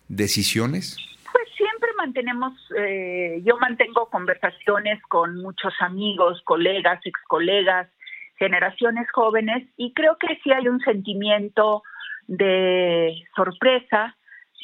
decisiones? 0.08 0.96
Pues 1.32 1.48
siempre 1.56 1.90
mantenemos, 1.96 2.52
eh, 2.78 3.42
yo 3.44 3.58
mantengo 3.58 4.08
conversaciones 4.08 5.02
con 5.08 5.36
muchos 5.42 5.74
amigos, 5.80 6.40
colegas, 6.44 7.00
ex 7.04 7.18
colegas, 7.26 7.88
generaciones 8.36 9.10
jóvenes 9.12 9.66
y 9.76 9.92
creo 9.94 10.16
que 10.18 10.38
sí 10.42 10.52
hay 10.52 10.68
un 10.68 10.80
sentimiento 10.80 11.82
de 12.28 13.14
sorpresa, 13.34 14.16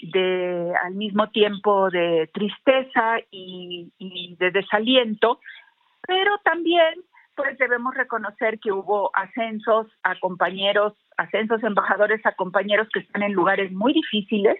de 0.03 0.73
al 0.83 0.95
mismo 0.95 1.29
tiempo 1.31 1.91
de 1.91 2.31
tristeza 2.33 3.19
y, 3.31 3.91
de 4.39 4.51
desaliento, 4.51 5.41
pero 6.07 6.39
también 6.45 6.95
pues 7.35 7.57
debemos 7.59 7.95
reconocer 7.95 8.59
que 8.59 8.73
hubo 8.73 9.11
ascensos 9.15 9.87
a 10.03 10.19
compañeros, 10.19 10.95
ascensos 11.17 11.63
embajadores 11.63 12.25
a 12.27 12.33
compañeros 12.33 12.89
que 12.93 13.01
están 13.01 13.23
en 13.23 13.33
lugares 13.33 13.71
muy 13.71 13.93
difíciles, 13.93 14.59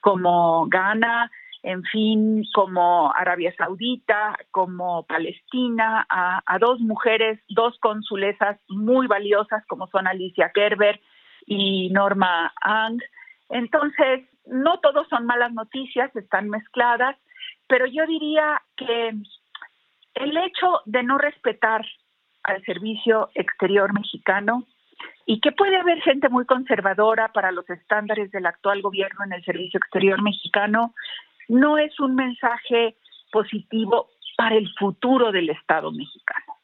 como 0.00 0.66
Ghana, 0.68 1.30
en 1.62 1.82
fin, 1.84 2.44
como 2.54 3.14
Arabia 3.14 3.54
Saudita, 3.56 4.36
como 4.50 5.04
Palestina, 5.04 6.04
a, 6.08 6.58
dos 6.58 6.80
mujeres, 6.80 7.40
dos 7.48 7.78
consulesas 7.78 8.58
muy 8.68 9.06
valiosas 9.06 9.64
como 9.66 9.86
son 9.86 10.06
Alicia 10.06 10.50
Kerber 10.52 11.00
y 11.46 11.88
Norma 11.90 12.52
Ang. 12.60 13.00
Entonces, 13.48 14.24
no 14.46 14.78
todos 14.80 15.08
son 15.08 15.26
malas 15.26 15.52
noticias, 15.52 16.14
están 16.16 16.48
mezcladas, 16.48 17.16
pero 17.68 17.86
yo 17.86 18.06
diría 18.06 18.60
que 18.76 19.14
el 20.14 20.36
hecho 20.36 20.80
de 20.84 21.02
no 21.02 21.18
respetar 21.18 21.84
al 22.42 22.62
servicio 22.64 23.30
exterior 23.34 23.92
mexicano 23.92 24.66
y 25.26 25.40
que 25.40 25.52
puede 25.52 25.76
haber 25.76 26.00
gente 26.02 26.28
muy 26.28 26.44
conservadora 26.44 27.32
para 27.32 27.52
los 27.52 27.68
estándares 27.70 28.30
del 28.30 28.46
actual 28.46 28.82
gobierno 28.82 29.24
en 29.24 29.32
el 29.32 29.44
servicio 29.44 29.78
exterior 29.78 30.20
mexicano, 30.22 30.94
no 31.48 31.78
es 31.78 31.98
un 32.00 32.14
mensaje 32.14 32.96
positivo 33.30 34.08
para 34.36 34.56
el 34.56 34.68
futuro 34.78 35.30
del 35.30 35.50
Estado 35.50 35.92
mexicano. 35.92 36.56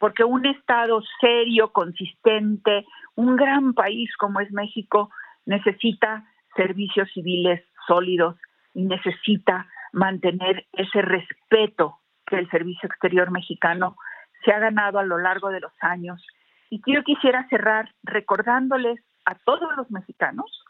Porque 0.00 0.24
un 0.24 0.46
Estado 0.46 1.02
serio, 1.20 1.72
consistente, 1.72 2.84
un 3.14 3.36
gran 3.36 3.74
país 3.74 4.14
como 4.16 4.40
es 4.40 4.50
México, 4.52 5.10
necesita 5.46 6.24
servicios 6.58 7.08
civiles 7.14 7.62
sólidos 7.86 8.36
y 8.74 8.84
necesita 8.84 9.68
mantener 9.92 10.66
ese 10.72 11.00
respeto 11.02 12.00
que 12.26 12.36
el 12.36 12.50
servicio 12.50 12.88
exterior 12.88 13.30
mexicano 13.30 13.96
se 14.44 14.52
ha 14.52 14.58
ganado 14.58 14.98
a 14.98 15.04
lo 15.04 15.18
largo 15.18 15.50
de 15.50 15.60
los 15.60 15.72
años. 15.80 16.24
Y 16.68 16.82
yo 16.84 17.02
quisiera 17.04 17.46
cerrar 17.48 17.94
recordándoles 18.02 19.00
a 19.24 19.36
todos 19.36 19.70
los 19.76 19.90
mexicanos 19.90 20.64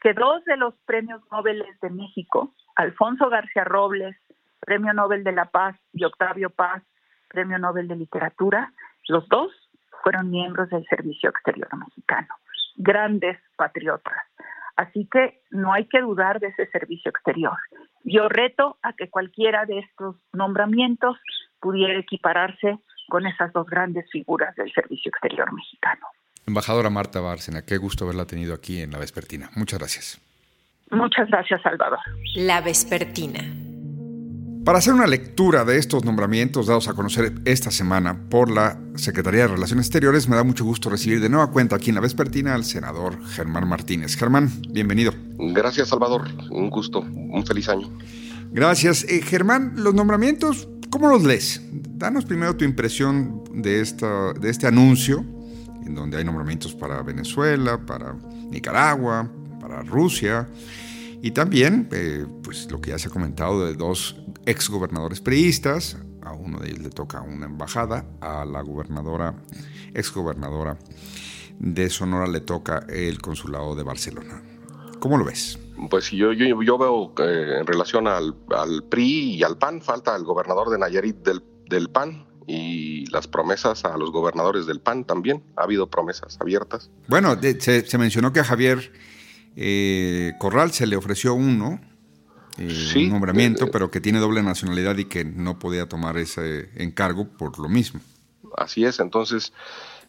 que 0.00 0.12
dos 0.14 0.44
de 0.44 0.56
los 0.56 0.74
premios 0.86 1.22
Nobel 1.32 1.64
de 1.82 1.90
México, 1.90 2.54
Alfonso 2.76 3.28
García 3.28 3.64
Robles, 3.64 4.16
Premio 4.60 4.92
Nobel 4.92 5.24
de 5.24 5.32
la 5.32 5.46
Paz, 5.46 5.76
y 5.92 6.04
Octavio 6.04 6.50
Paz, 6.50 6.82
Premio 7.28 7.58
Nobel 7.58 7.88
de 7.88 7.96
Literatura, 7.96 8.72
los 9.08 9.28
dos 9.28 9.52
fueron 10.02 10.30
miembros 10.30 10.70
del 10.70 10.86
Servicio 10.86 11.30
Exterior 11.30 11.68
Mexicano, 11.76 12.34
grandes 12.76 13.38
patriotas. 13.56 14.29
Así 14.80 15.06
que 15.12 15.42
no 15.50 15.74
hay 15.74 15.84
que 15.88 16.00
dudar 16.00 16.40
de 16.40 16.46
ese 16.46 16.66
servicio 16.68 17.10
exterior. 17.10 17.58
Yo 18.02 18.30
reto 18.30 18.78
a 18.80 18.94
que 18.94 19.10
cualquiera 19.10 19.66
de 19.66 19.80
estos 19.80 20.16
nombramientos 20.32 21.18
pudiera 21.60 21.98
equipararse 21.98 22.78
con 23.10 23.26
esas 23.26 23.52
dos 23.52 23.66
grandes 23.66 24.10
figuras 24.10 24.56
del 24.56 24.72
servicio 24.72 25.10
exterior 25.10 25.52
mexicano. 25.52 26.06
Embajadora 26.46 26.88
Marta 26.88 27.20
Bárcena, 27.20 27.60
qué 27.66 27.76
gusto 27.76 28.04
haberla 28.04 28.24
tenido 28.24 28.54
aquí 28.54 28.80
en 28.80 28.90
La 28.92 28.98
Vespertina. 28.98 29.50
Muchas 29.54 29.78
gracias. 29.80 30.18
Muchas 30.90 31.28
gracias, 31.28 31.60
Salvador. 31.60 31.98
La 32.34 32.62
Vespertina. 32.62 33.40
Para 34.64 34.76
hacer 34.76 34.92
una 34.92 35.06
lectura 35.06 35.64
de 35.64 35.78
estos 35.78 36.04
nombramientos 36.04 36.66
dados 36.66 36.86
a 36.88 36.92
conocer 36.92 37.32
esta 37.46 37.70
semana 37.70 38.28
por 38.28 38.50
la 38.50 38.78
Secretaría 38.94 39.42
de 39.42 39.48
Relaciones 39.48 39.86
Exteriores, 39.86 40.28
me 40.28 40.36
da 40.36 40.44
mucho 40.44 40.66
gusto 40.66 40.90
recibir 40.90 41.18
de 41.20 41.30
nueva 41.30 41.50
cuenta 41.50 41.76
aquí 41.76 41.88
en 41.88 41.94
la 41.94 42.02
Vespertina 42.02 42.54
al 42.54 42.64
senador 42.64 43.24
Germán 43.28 43.66
Martínez. 43.66 44.16
Germán, 44.16 44.50
bienvenido. 44.68 45.14
Gracias, 45.38 45.88
Salvador. 45.88 46.28
Un 46.50 46.68
gusto. 46.68 47.00
Un 47.00 47.44
feliz 47.46 47.70
año. 47.70 47.88
Gracias. 48.52 49.04
Eh, 49.04 49.22
Germán, 49.22 49.72
los 49.76 49.94
nombramientos, 49.94 50.68
¿cómo 50.90 51.08
los 51.08 51.24
lees? 51.24 51.62
Danos 51.72 52.26
primero 52.26 52.54
tu 52.54 52.66
impresión 52.66 53.42
de, 53.54 53.80
esta, 53.80 54.34
de 54.34 54.50
este 54.50 54.66
anuncio, 54.66 55.24
en 55.86 55.94
donde 55.94 56.18
hay 56.18 56.24
nombramientos 56.24 56.74
para 56.74 57.02
Venezuela, 57.02 57.78
para 57.86 58.14
Nicaragua, 58.50 59.26
para 59.58 59.82
Rusia. 59.82 60.46
Y 61.22 61.30
también, 61.30 61.88
eh, 61.92 62.26
pues 62.42 62.70
lo 62.70 62.80
que 62.80 62.90
ya 62.90 62.98
se 62.98 63.08
ha 63.08 63.10
comentado 63.10 63.66
de 63.66 63.74
dos 63.74 64.16
exgobernadores 64.50 65.20
priistas, 65.20 65.96
a 66.22 66.32
uno 66.32 66.58
de 66.58 66.68
ellos 66.68 66.80
le 66.80 66.90
toca 66.90 67.22
una 67.22 67.46
embajada, 67.46 68.04
a 68.20 68.44
la 68.44 68.62
gobernadora, 68.62 69.34
exgobernadora 69.94 70.78
de 71.58 71.90
Sonora 71.90 72.26
le 72.26 72.40
toca 72.40 72.86
el 72.88 73.20
consulado 73.20 73.74
de 73.74 73.82
Barcelona. 73.82 74.42
¿Cómo 74.98 75.18
lo 75.18 75.24
ves? 75.24 75.58
Pues 75.88 76.10
yo, 76.10 76.32
yo, 76.32 76.62
yo 76.62 76.78
veo 76.78 77.14
que 77.14 77.58
en 77.58 77.66
relación 77.66 78.06
al, 78.06 78.34
PRI 78.88 79.36
y 79.36 79.42
al 79.42 79.56
PAN, 79.56 79.80
falta 79.80 80.14
el 80.16 80.24
gobernador 80.24 80.70
de 80.70 80.78
Nayarit 80.78 81.16
del, 81.16 81.42
del 81.68 81.88
PAN, 81.88 82.26
y 82.46 83.06
las 83.10 83.28
promesas 83.28 83.84
a 83.84 83.96
los 83.96 84.10
gobernadores 84.10 84.66
del 84.66 84.80
PAN 84.80 85.04
también. 85.04 85.42
Ha 85.56 85.62
habido 85.62 85.88
promesas 85.88 86.36
abiertas. 86.40 86.90
Bueno, 87.06 87.38
se, 87.40 87.86
se, 87.86 87.98
mencionó 87.98 88.32
que 88.32 88.40
a 88.40 88.44
Javier 88.44 88.92
eh, 89.56 90.32
Corral 90.38 90.72
se 90.72 90.86
le 90.86 90.96
ofreció 90.96 91.34
uno, 91.34 91.80
eh, 92.58 92.92
un 92.96 93.10
nombramiento, 93.10 93.66
eh, 93.66 93.70
pero 93.72 93.90
que 93.90 94.00
tiene 94.00 94.18
doble 94.18 94.42
nacionalidad 94.42 94.96
y 94.98 95.06
que 95.06 95.24
no 95.24 95.58
podía 95.58 95.88
tomar 95.88 96.16
ese 96.18 96.70
encargo 96.76 97.28
por 97.28 97.58
lo 97.58 97.68
mismo. 97.68 98.00
Así 98.56 98.84
es, 98.84 99.00
entonces, 99.00 99.52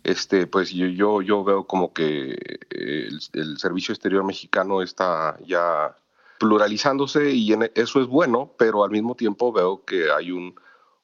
este, 0.03 0.47
pues 0.47 0.71
yo, 0.71 1.21
yo, 1.21 1.43
veo 1.43 1.65
como 1.65 1.93
que 1.93 2.59
el, 2.69 3.57
servicio 3.57 3.93
exterior 3.93 4.23
mexicano 4.23 4.81
está 4.81 5.37
ya 5.45 5.95
pluralizándose 6.39 7.31
y 7.31 7.53
eso 7.75 8.01
es 8.01 8.07
bueno, 8.07 8.53
pero 8.57 8.83
al 8.83 8.91
mismo 8.91 9.15
tiempo 9.15 9.51
veo 9.51 9.85
que 9.85 10.11
hay 10.11 10.31
un, 10.31 10.55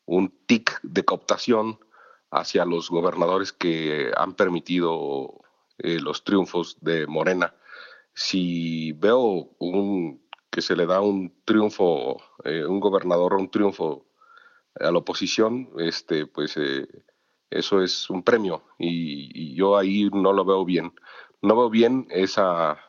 un 0.06 0.34
tic 0.48 0.80
de 0.82 1.06
cooptación 1.06 1.80
hacia 2.32 2.66
los 2.66 2.90
gobernadores 2.90 3.54
que 3.54 4.12
han 4.18 4.34
permitido 4.34 5.42
los 5.78 6.24
triunfos 6.24 6.78
de 6.82 7.06
Morena. 7.06 7.54
Si 8.16 8.94
veo 8.94 9.52
un, 9.60 10.27
que 10.58 10.64
se 10.64 10.76
le 10.76 10.88
da 10.88 11.02
un 11.02 11.32
triunfo, 11.46 12.18
eh, 12.44 12.66
un 12.66 12.80
gobernador 12.80 13.36
un 13.36 13.52
triunfo 13.52 14.08
a 14.74 14.90
la 14.90 14.98
oposición, 14.98 15.70
este, 15.78 16.26
pues 16.26 16.58
eh, 16.58 16.88
eso 17.52 17.84
es 17.84 18.10
un 18.10 18.24
premio 18.24 18.64
y, 18.80 19.54
yo 19.54 19.78
ahí 19.78 20.10
no 20.12 20.34
lo 20.34 20.46
veo 20.46 20.66
bien. 20.66 20.96
No 21.44 21.56
veo 21.56 21.70
bien 21.70 22.08
esa, 22.10 22.80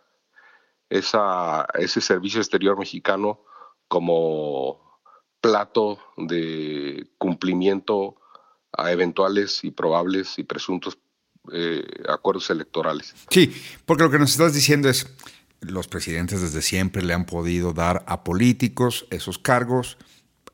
esa, 0.89 1.67
ese 1.75 2.01
servicio 2.01 2.41
exterior 2.41 2.79
mexicano 2.79 3.45
como 3.87 5.03
plato 5.43 5.99
de 6.17 7.11
cumplimiento 7.19 8.17
a 8.73 8.93
eventuales 8.93 9.63
y 9.63 9.73
probables 9.73 10.39
y 10.39 10.45
presuntos 10.45 10.97
eh, 11.53 11.85
acuerdos 12.09 12.49
electorales. 12.49 13.15
Sí, 13.29 13.53
porque 13.85 14.05
lo 14.05 14.11
que 14.11 14.19
nos 14.19 14.31
estás 14.31 14.55
diciendo 14.55 14.89
es, 14.89 15.07
los 15.61 15.89
presidentes 15.89 16.41
desde 16.41 16.63
siempre 16.63 17.03
le 17.03 17.15
han 17.15 17.25
podido 17.25 17.73
dar 17.73 18.05
a 18.07 18.25
políticos 18.25 19.07
esos 19.11 19.39
cargos, 19.39 19.99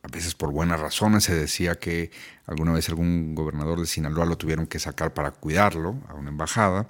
a 0.03 0.09
veces 0.09 0.35
por 0.35 0.53
buenas 0.53 0.81
razones 0.81 1.25
se 1.25 1.35
decía 1.35 1.77
que 1.77 2.11
alguna 2.47 2.73
vez 2.73 2.91
algún 2.91 3.35
gobernador 3.35 3.81
de 3.81 3.87
Sinaloa 3.87 4.27
lo 4.27 4.37
tuvieron 4.37 4.67
que 4.67 4.79
sacar 4.79 5.15
para 5.15 5.31
cuidarlo 5.31 5.97
a 6.09 6.15
una 6.15 6.29
embajada, 6.29 6.89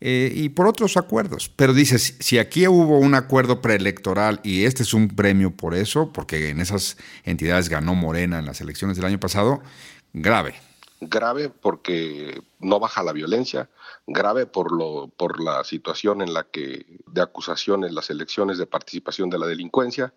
eh, 0.00 0.30
y 0.34 0.50
por 0.50 0.66
otros 0.66 0.98
acuerdos. 0.98 1.48
Pero 1.48 1.72
dices, 1.72 2.16
si 2.20 2.38
aquí 2.38 2.68
hubo 2.68 2.98
un 2.98 3.14
acuerdo 3.14 3.62
preelectoral 3.62 4.40
y 4.42 4.64
este 4.64 4.82
es 4.82 4.92
un 4.92 5.08
premio 5.08 5.50
por 5.52 5.74
eso, 5.74 6.12
porque 6.12 6.50
en 6.50 6.60
esas 6.60 6.98
entidades 7.24 7.70
ganó 7.70 7.94
Morena 7.94 8.38
en 8.38 8.44
las 8.44 8.60
elecciones 8.60 8.96
del 8.96 9.06
año 9.06 9.18
pasado, 9.18 9.62
grave 10.12 10.54
grave 11.00 11.48
porque 11.48 12.42
no 12.58 12.78
baja 12.78 13.02
la 13.02 13.12
violencia, 13.12 13.68
grave 14.06 14.46
por 14.46 14.72
lo 14.72 15.08
por 15.08 15.40
la 15.40 15.64
situación 15.64 16.22
en 16.22 16.34
la 16.34 16.44
que 16.44 16.86
de 17.06 17.20
acusación 17.20 17.84
en 17.84 17.94
las 17.94 18.10
elecciones 18.10 18.58
de 18.58 18.66
participación 18.66 19.30
de 19.30 19.38
la 19.38 19.46
delincuencia, 19.46 20.12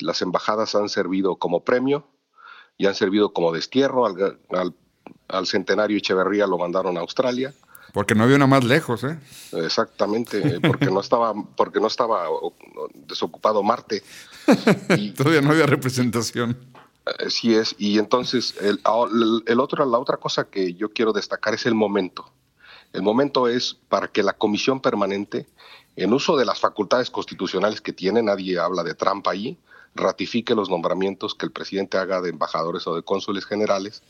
las 0.00 0.22
embajadas 0.22 0.74
han 0.74 0.88
servido 0.88 1.36
como 1.36 1.64
premio 1.64 2.06
y 2.76 2.86
han 2.86 2.94
servido 2.94 3.32
como 3.32 3.52
destierro 3.52 4.06
al, 4.06 4.74
al, 5.28 5.46
centenario 5.46 5.98
Echeverría 5.98 6.46
lo 6.46 6.58
mandaron 6.58 6.96
a 6.96 7.00
Australia. 7.00 7.52
Porque 7.92 8.14
no 8.14 8.24
había 8.24 8.36
una 8.36 8.46
más 8.46 8.64
lejos, 8.64 9.02
¿eh? 9.04 9.18
Exactamente, 9.52 10.60
porque 10.66 10.86
no 10.86 11.00
estaba, 11.00 11.34
porque 11.56 11.80
no 11.80 11.86
estaba 11.86 12.28
desocupado 12.94 13.62
Marte. 13.62 14.02
Y, 14.96 15.10
Todavía 15.14 15.40
no 15.40 15.50
había 15.50 15.66
representación. 15.66 16.56
Sí 17.28 17.54
es, 17.54 17.74
y 17.78 17.98
entonces 17.98 18.54
el, 18.60 18.80
el, 19.46 19.60
otro, 19.60 19.86
la 19.86 19.98
otra 19.98 20.18
cosa 20.18 20.44
que 20.44 20.74
yo 20.74 20.90
quiero 20.90 21.12
destacar 21.12 21.54
es 21.54 21.64
el 21.64 21.74
momento. 21.74 22.30
El 22.92 23.02
momento 23.02 23.48
es 23.48 23.76
para 23.88 24.08
que 24.08 24.22
la 24.22 24.32
comisión 24.32 24.80
permanente, 24.80 25.46
en 25.96 26.12
uso 26.12 26.36
de 26.36 26.44
las 26.44 26.60
facultades 26.60 27.10
constitucionales 27.10 27.80
que 27.80 27.92
tiene, 27.92 28.22
nadie 28.22 28.58
habla 28.58 28.82
de 28.82 28.94
trampa 28.94 29.32
allí, 29.32 29.58
ratifique 29.94 30.54
los 30.54 30.70
nombramientos 30.70 31.34
que 31.34 31.46
el 31.46 31.52
presidente 31.52 31.98
haga 31.98 32.20
de 32.20 32.30
embajadores 32.30 32.86
o 32.86 32.94
de 32.94 33.02
cónsules 33.02 33.44
generales, 33.44 34.02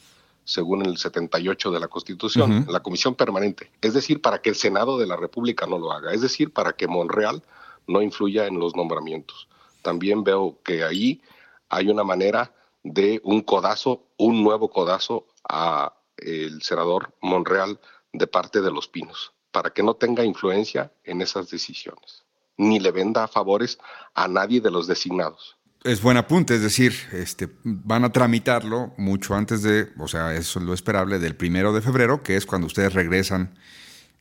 según 0.45 0.85
el 0.85 0.97
78 0.97 1.71
de 1.71 1.81
la 1.81 1.89
Constitución, 1.89 2.67
la 2.69 2.81
comisión 2.81 3.15
permanente. 3.15 3.71
Es 3.83 3.93
decir, 3.95 4.23
para 4.23 4.41
que 4.41 4.51
el 4.51 4.57
Senado 4.57 4.99
de 4.99 5.07
la 5.07 5.17
República 5.17 5.67
no 5.67 5.79
lo 5.79 5.93
haga. 5.93 6.13
Es 6.13 6.23
decir, 6.23 6.53
para 6.53 6.73
que 6.73 6.89
Monreal 6.89 7.43
no 7.87 8.01
influya 8.01 8.47
en 8.47 8.59
los 8.59 8.75
nombramientos. 8.75 9.49
También 9.83 10.25
veo 10.25 10.59
que 10.65 10.85
ahí 10.85 11.21
hay 11.69 11.89
una 11.89 12.05
manera 12.05 12.53
de 12.83 13.21
un 13.25 13.43
codazo, 13.43 14.05
un 14.17 14.43
nuevo 14.43 14.71
codazo 14.71 15.27
a 15.49 15.95
el 16.17 16.63
senador 16.63 17.13
Monreal 17.21 17.79
de 18.19 18.27
parte 18.27 18.61
de 18.61 18.71
los 18.71 18.89
Pinos, 18.89 19.33
para 19.51 19.71
que 19.71 19.83
no 19.83 19.95
tenga 19.95 20.25
influencia 20.25 20.93
en 21.05 21.23
esas 21.23 21.51
decisiones, 21.51 22.25
ni 22.57 22.81
le 22.81 22.91
venda 22.91 23.29
favores 23.29 23.79
a 24.15 24.29
nadie 24.29 24.61
de 24.61 24.71
los 24.71 24.87
designados. 24.87 25.57
Es 25.85 26.03
buen 26.03 26.17
apunte, 26.17 26.57
es 26.57 26.63
decir, 26.63 26.93
este, 27.13 27.49
van 27.63 28.05
a 28.05 28.11
tramitarlo 28.11 28.93
mucho 28.99 29.35
antes 29.35 29.63
de, 29.63 29.89
o 29.99 30.09
sea, 30.09 30.35
eso 30.35 30.59
es 30.59 30.65
lo 30.65 30.75
esperable 30.75 31.21
del 31.21 31.37
primero 31.37 31.73
de 31.73 31.81
febrero, 31.81 32.23
que 32.23 32.37
es 32.37 32.47
cuando 32.47 32.67
ustedes 32.67 32.93
regresan 32.93 33.57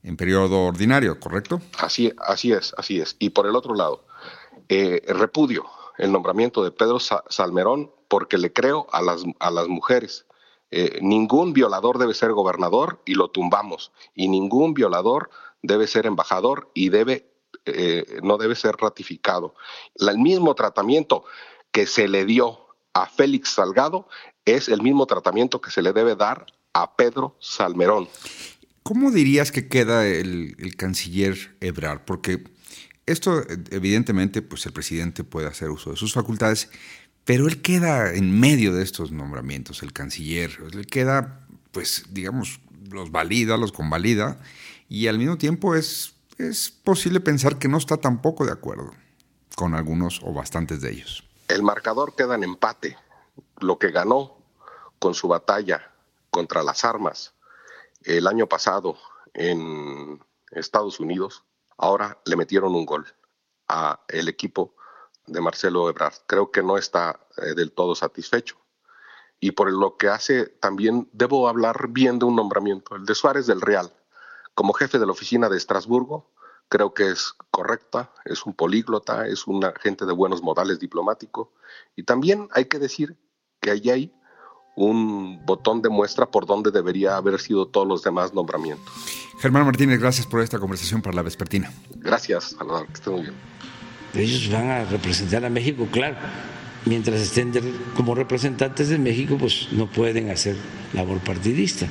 en 0.03 0.15
periodo 0.17 0.65
ordinario, 0.65 1.19
¿correcto? 1.19 1.60
Así, 1.79 2.13
así 2.19 2.51
es, 2.51 2.75
así 2.77 3.01
es. 3.01 3.15
Y 3.17 3.31
por 3.31 3.47
el 3.47 3.55
otro 3.55 3.73
lado, 3.73 4.05
eh, 4.69 5.01
repudio 5.07 5.65
el 5.97 6.12
nombramiento 6.12 6.63
de 6.63 6.71
Pedro 6.71 6.99
Salmerón 6.99 7.91
porque 8.07 8.38
le 8.38 8.53
creo 8.53 8.88
a 8.91 9.01
las, 9.01 9.23
a 9.39 9.49
las 9.49 9.67
mujeres 9.67 10.26
eh, 10.71 10.99
ningún 11.01 11.53
violador 11.53 11.97
debe 11.97 12.13
ser 12.13 12.34
gobernador 12.34 13.01
y 13.06 13.13
lo 13.13 13.30
tumbamos, 13.30 13.91
y 14.13 14.27
ningún 14.27 14.73
violador 14.73 15.30
debe 15.62 15.88
ser 15.88 16.06
embajador 16.06 16.71
y 16.73 16.89
debe, 16.89 17.32
eh, 17.65 18.19
no 18.23 18.38
debe 18.38 18.56
ser 18.56 18.75
ratificado. 18.75 19.56
el 19.95 20.17
mismo 20.17 20.56
tratamiento 20.56 21.23
que 21.71 21.86
se 21.86 22.08
le 22.08 22.25
dio 22.25 22.67
a 22.93 23.06
Félix 23.06 23.49
Salgado 23.49 24.08
es 24.45 24.69
el 24.69 24.82
mismo 24.82 25.06
tratamiento 25.06 25.62
que 25.62 25.71
se 25.71 25.82
le 25.82 25.93
debe 25.93 26.15
dar 26.15 26.45
a 26.73 26.95
Pedro 26.95 27.38
Salmerón. 27.39 28.08
¿Cómo 28.84 29.12
dirías 29.12 29.51
que 29.51 29.67
queda 29.67 30.08
el, 30.08 30.75
canciller 30.77 31.58
Ebrard? 31.60 32.06
Porque 32.06 32.43
esto, 33.06 33.43
evidentemente, 33.71 34.41
pues 34.41 34.65
el 34.65 34.73
presidente 34.73 35.23
puede 35.23 35.47
hacer 35.47 35.69
uso 35.69 35.91
de 35.91 35.97
sus 35.97 36.13
facultades, 36.13 36.69
pero 37.27 37.45
él 37.49 37.61
queda 37.61 38.13
en 38.13 38.39
medio 38.39 38.73
de 38.73 38.81
estos 38.81 39.11
nombramientos, 39.11 39.83
el 39.83 39.91
canciller. 39.91 40.59
Él 40.71 40.87
queda, 40.87 41.45
pues, 41.73 42.05
digamos, 42.11 42.61
los 42.89 43.11
valida, 43.11 43.57
los 43.57 43.73
convalida, 43.73 44.39
y 44.87 45.07
al 45.07 45.17
mismo 45.17 45.37
tiempo 45.37 45.75
es, 45.75 46.13
es 46.37 46.69
posible 46.71 47.19
pensar 47.19 47.59
que 47.59 47.67
no 47.67 47.79
está 47.79 47.97
tampoco 47.97 48.45
de 48.45 48.53
acuerdo 48.53 48.93
con 49.57 49.75
algunos 49.75 50.21
o 50.23 50.31
bastantes 50.31 50.79
de 50.79 50.91
ellos. 50.91 51.25
El 51.49 51.63
marcador 51.63 52.15
queda 52.15 52.35
en 52.35 52.45
empate. 52.45 52.97
Lo 53.59 53.77
que 53.77 53.91
ganó 53.91 54.37
con 54.97 55.13
su 55.13 55.27
batalla 55.27 55.91
contra 56.29 56.63
las 56.63 56.85
armas 56.85 57.33
el 58.03 58.25
año 58.25 58.47
pasado 58.47 58.97
en 59.33 60.23
Estados 60.51 61.01
Unidos, 61.01 61.43
ahora 61.77 62.19
le 62.23 62.37
metieron 62.37 62.73
un 62.73 62.85
gol 62.85 63.05
a 63.67 63.99
el 64.07 64.29
equipo 64.29 64.76
de 65.27 65.41
Marcelo 65.41 65.89
Ebrard. 65.89 66.15
Creo 66.25 66.51
que 66.51 66.63
no 66.63 66.77
está 66.77 67.19
eh, 67.37 67.53
del 67.53 67.71
todo 67.71 67.95
satisfecho. 67.95 68.57
Y 69.39 69.51
por 69.51 69.71
lo 69.71 69.97
que 69.97 70.07
hace, 70.07 70.47
también 70.47 71.09
debo 71.13 71.47
hablar 71.47 71.89
bien 71.89 72.17
de 72.17 72.25
un 72.25 72.35
nombramiento, 72.35 72.95
el 72.95 73.05
de 73.05 73.13
Suárez 73.13 73.45
del 73.45 73.61
Real, 73.61 73.93
como 74.55 74.73
jefe 74.73 74.97
de 74.97 75.05
la 75.05 75.11
oficina 75.11 75.47
de 75.49 75.57
Estrasburgo. 75.57 76.31
Creo 76.69 76.93
que 76.93 77.11
es 77.11 77.33
correcta, 77.51 78.11
es 78.25 78.45
un 78.45 78.53
políglota, 78.53 79.27
es 79.27 79.47
un 79.47 79.63
agente 79.63 80.05
de 80.05 80.13
buenos 80.13 80.41
modales 80.41 80.79
diplomático. 80.79 81.53
Y 81.95 82.03
también 82.03 82.49
hay 82.51 82.65
que 82.65 82.79
decir 82.79 83.15
que 83.61 83.71
allí 83.71 83.89
hay 83.91 84.13
un 84.75 85.43
botón 85.45 85.81
de 85.81 85.89
muestra 85.89 86.27
por 86.29 86.45
donde 86.45 86.71
debería 86.71 87.17
haber 87.17 87.39
sido 87.39 87.67
todos 87.67 87.87
los 87.87 88.03
demás 88.03 88.33
nombramientos. 88.33 88.93
Germán 89.39 89.65
Martínez, 89.65 89.99
gracias 89.99 90.27
por 90.27 90.41
esta 90.41 90.59
conversación 90.59 91.01
para 91.01 91.15
la 91.15 91.21
vespertina. 91.23 91.71
Gracias, 91.95 92.55
Salvador, 92.57 92.87
que 92.87 92.93
esté 92.93 93.09
muy 93.09 93.21
bien. 93.21 93.33
Ellos 94.17 94.49
van 94.49 94.69
a 94.69 94.86
representar 94.86 95.45
a 95.45 95.49
México, 95.49 95.88
claro. 95.91 96.15
Mientras 96.86 97.21
estén 97.21 97.51
como 97.95 98.15
representantes 98.15 98.89
de 98.89 98.97
México, 98.97 99.38
pues 99.38 99.67
no 99.71 99.88
pueden 99.88 100.30
hacer 100.30 100.56
labor 100.93 101.19
partidista. 101.19 101.86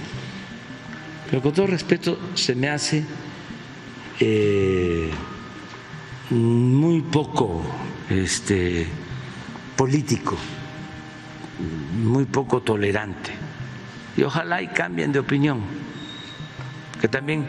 Pero 1.31 1.43
con 1.43 1.53
todo 1.53 1.67
respeto, 1.67 2.19
se 2.35 2.55
me 2.55 2.69
hace 2.69 3.05
eh, 4.21 5.11
muy 6.31 7.03
poco 7.03 7.63
este, 8.09 8.87
político 9.77 10.37
muy 11.97 12.25
poco 12.25 12.63
tolerante. 12.63 13.33
Y 14.17 14.23
ojalá 14.23 14.63
y 14.63 14.69
cambien 14.69 15.13
de 15.13 15.19
opinión, 15.19 15.61
que 17.01 17.09
también 17.09 17.47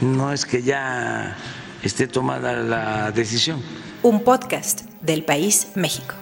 no 0.00 0.32
es 0.32 0.44
que 0.44 0.62
ya 0.62 1.36
esté 1.84 2.06
tomada 2.06 2.54
la 2.54 3.12
decisión. 3.12 3.60
Un 4.02 4.24
podcast 4.24 4.82
del 5.02 5.24
País 5.24 5.68
México. 5.74 6.14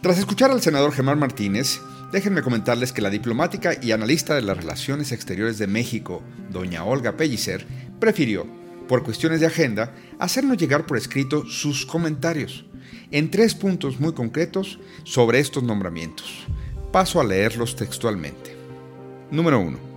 Tras 0.00 0.18
escuchar 0.18 0.50
al 0.50 0.62
senador 0.62 0.92
Germán 0.92 1.18
Martínez, 1.18 1.80
déjenme 2.12 2.42
comentarles 2.42 2.92
que 2.92 3.02
la 3.02 3.10
diplomática 3.10 3.72
y 3.80 3.92
analista 3.92 4.34
de 4.34 4.42
las 4.42 4.56
relaciones 4.56 5.12
exteriores 5.12 5.58
de 5.58 5.66
México, 5.66 6.22
doña 6.50 6.84
Olga 6.84 7.16
Pellicer, 7.16 7.66
prefirió, 7.98 8.46
por 8.88 9.02
cuestiones 9.02 9.40
de 9.40 9.46
agenda, 9.46 9.94
hacernos 10.18 10.58
llegar 10.58 10.86
por 10.86 10.96
escrito 10.96 11.44
sus 11.46 11.86
comentarios 11.86 12.64
en 13.10 13.30
tres 13.30 13.54
puntos 13.54 14.00
muy 14.00 14.12
concretos 14.12 14.78
sobre 15.04 15.40
estos 15.40 15.62
nombramientos. 15.62 16.46
Paso 16.92 17.20
a 17.20 17.24
leerlos 17.24 17.76
textualmente. 17.76 18.56
Número 19.30 19.60
1. 19.60 19.91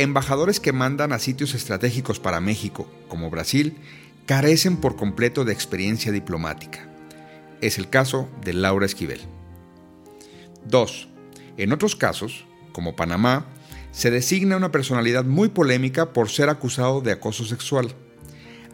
Embajadores 0.00 0.60
que 0.60 0.72
mandan 0.72 1.12
a 1.12 1.18
sitios 1.18 1.52
estratégicos 1.54 2.20
para 2.20 2.40
México, 2.40 2.90
como 3.06 3.28
Brasil, 3.28 3.76
carecen 4.24 4.78
por 4.78 4.96
completo 4.96 5.44
de 5.44 5.52
experiencia 5.52 6.10
diplomática. 6.10 6.88
Es 7.60 7.76
el 7.76 7.90
caso 7.90 8.26
de 8.42 8.54
Laura 8.54 8.86
Esquivel. 8.86 9.20
2. 10.64 11.08
En 11.58 11.74
otros 11.74 11.96
casos, 11.96 12.46
como 12.72 12.96
Panamá, 12.96 13.44
se 13.92 14.10
designa 14.10 14.56
una 14.56 14.72
personalidad 14.72 15.26
muy 15.26 15.50
polémica 15.50 16.14
por 16.14 16.30
ser 16.30 16.48
acusado 16.48 17.02
de 17.02 17.12
acoso 17.12 17.44
sexual. 17.44 17.94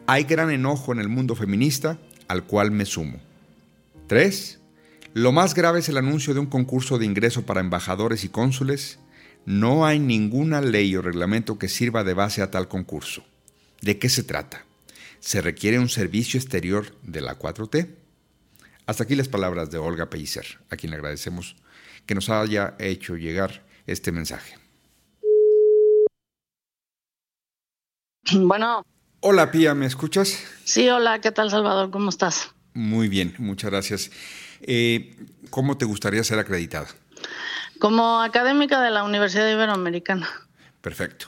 Hay 0.07 0.23
gran 0.23 0.53
enojo 0.53 0.93
en 0.93 1.01
el 1.01 1.09
mundo 1.09 1.35
feminista, 1.35 1.99
al 2.29 2.45
cual 2.45 2.71
me 2.71 2.87
sumo. 2.87 3.19
3. 4.07 4.61
Lo 5.13 5.33
más 5.33 5.55
grave 5.55 5.81
es 5.81 5.89
el 5.89 5.97
anuncio 5.97 6.35
de 6.35 6.39
un 6.41 6.47
concurso 6.47 6.99
de 6.99 7.07
ingreso 7.07 7.45
para 7.45 7.59
embajadores 7.59 8.23
y 8.23 8.29
cónsules. 8.29 9.01
No 9.47 9.87
hay 9.87 10.01
ninguna 10.01 10.61
ley 10.61 10.97
o 10.97 11.03
reglamento 11.03 11.57
que 11.57 11.69
sirva 11.69 12.03
de 12.03 12.15
base 12.15 12.43
a 12.43 12.51
tal 12.51 12.67
concurso. 12.67 13.25
¿De 13.81 13.97
qué 13.97 14.09
se 14.09 14.25
trata? 14.25 14.65
¿Se 15.21 15.41
requiere 15.41 15.79
un 15.79 15.89
servicio 15.89 16.41
exterior 16.41 16.97
de 17.03 17.21
la 17.21 17.39
4T? 17.39 17.95
Hasta 18.87 19.05
aquí 19.05 19.15
las 19.15 19.29
palabras 19.29 19.71
de 19.71 19.79
Olga 19.79 20.11
Pellicer, 20.11 20.59
a 20.69 20.77
quien 20.77 20.91
le 20.91 20.97
agradecemos 20.97 21.55
que 22.07 22.17
nos 22.17 22.29
haya 22.29 22.75
hecho 22.81 23.17
llegar 23.17 23.65
este 23.87 24.11
mensaje. 24.11 24.59
Bueno. 28.33 28.85
Hola 29.21 29.53
Pía, 29.53 29.75
¿me 29.75 29.87
escuchas? 29.87 30.43
Sí, 30.65 30.89
hola, 30.89 31.21
¿qué 31.21 31.31
tal 31.31 31.51
Salvador? 31.51 31.93
¿Cómo 31.93 32.09
estás? 32.11 32.53
Muy 32.75 33.09
bien, 33.09 33.37
muchas 33.39 33.71
gracias. 33.71 34.11
Eh, 34.63 35.17
¿Cómo 35.51 35.79
te 35.79 35.85
gustaría 35.85 36.25
ser 36.25 36.41
acreditada? 36.41 36.89
Como 37.79 38.23
académica 38.23 38.81
de 38.81 38.91
la 38.91 39.05
Universidad 39.05 39.51
Iberoamericana. 39.51 40.29
Perfecto. 40.81 41.27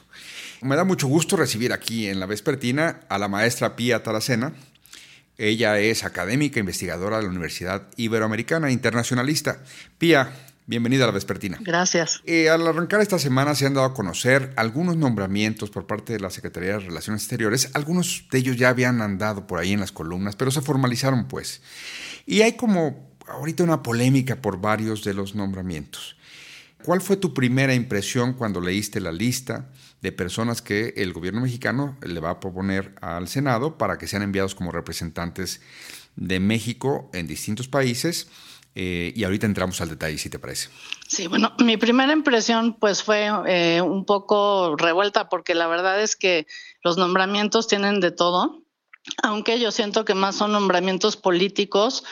Me 0.63 0.77
da 0.77 0.85
mucho 0.85 1.07
gusto 1.07 1.37
recibir 1.37 1.73
aquí 1.73 2.07
en 2.07 2.21
la 2.21 2.27
vespertina 2.27 3.01
a 3.09 3.19
la 3.19 3.29
maestra 3.29 3.77
Pía 3.77 4.03
Taracena. 4.03 4.53
Ella 5.37 5.79
es 5.79 6.05
académica 6.05 6.59
investigadora 6.59 7.19
de 7.19 7.25
la 7.25 7.29
Universidad 7.29 7.89
Iberoamericana 7.97 8.71
Internacionalista. 8.71 9.63
Pía, 9.99 10.33
Bienvenida 10.69 11.05
a 11.05 11.07
la 11.07 11.15
Vespertina. 11.15 11.57
Gracias. 11.63 12.21
Eh, 12.27 12.51
al 12.51 12.67
arrancar 12.67 13.01
esta 13.01 13.19
semana 13.19 13.55
se 13.55 13.65
han 13.65 13.73
dado 13.73 13.87
a 13.87 13.95
conocer 13.95 14.53
algunos 14.57 14.99
nombramientos 14.99 15.71
por 15.71 15.87
parte 15.87 16.13
de 16.13 16.21
la 16.21 16.29
Secretaría 16.29 16.73
de 16.73 16.81
Relaciones 16.81 17.23
Exteriores. 17.23 17.71
Algunos 17.73 18.27
de 18.31 18.37
ellos 18.37 18.59
ya 18.59 18.69
habían 18.69 19.01
andado 19.01 19.47
por 19.47 19.61
ahí 19.61 19.73
en 19.73 19.81
las 19.81 19.93
columnas, 19.93 20.37
pero 20.37 20.51
se 20.51 20.61
formalizaron 20.61 21.27
pues. 21.27 21.63
Y 22.27 22.43
hay 22.43 22.59
como 22.59 23.17
ahorita 23.27 23.65
una 23.65 23.83
polémica 23.83 24.37
por 24.37 24.61
varios 24.61 25.05
de 25.05 25.15
los 25.15 25.35
nombramientos. 25.35 26.18
¿Cuál 26.85 27.01
fue 27.01 27.17
tu 27.17 27.35
primera 27.35 27.75
impresión 27.75 28.35
cuando 28.35 28.61
leíste 28.61 29.01
la 29.01 29.13
lista 29.13 29.71
de 30.01 30.13
personas 30.13 30.63
que 30.63 30.95
el 30.97 31.13
gobierno 31.13 31.41
mexicano 31.41 31.97
le 32.03 32.21
va 32.21 32.31
a 32.31 32.41
proponer 32.41 32.95
al 33.01 33.29
Senado 33.29 33.79
para 33.79 33.99
que 33.99 34.07
sean 34.07 34.23
enviados 34.23 34.55
como 34.55 34.71
representantes 34.71 35.61
de 36.15 36.39
México 36.41 37.11
en 37.13 37.27
distintos 37.27 37.69
países? 37.69 38.29
Eh, 38.75 39.13
y 39.17 39.25
ahorita 39.25 39.45
entramos 39.47 39.81
al 39.81 39.89
detalle, 39.89 40.19
si 40.19 40.31
te 40.31 40.39
parece. 40.39 40.69
Sí, 41.09 41.27
bueno, 41.27 41.53
mi 41.59 41.77
primera 41.77 42.13
impresión 42.13 42.75
pues 42.75 43.03
fue 43.03 43.29
eh, 43.47 43.83
un 43.83 44.05
poco 44.05 44.77
revuelta 44.77 45.29
porque 45.29 45.57
la 45.57 45.67
verdad 45.67 46.01
es 46.01 46.15
que 46.15 46.47
los 46.85 46.97
nombramientos 46.97 47.67
tienen 47.67 47.99
de 47.99 48.13
todo, 48.13 48.63
aunque 49.25 49.59
yo 49.59 49.73
siento 49.73 50.05
que 50.05 50.15
más 50.15 50.37
son 50.37 50.53
nombramientos 50.53 51.17
políticos 51.17 52.05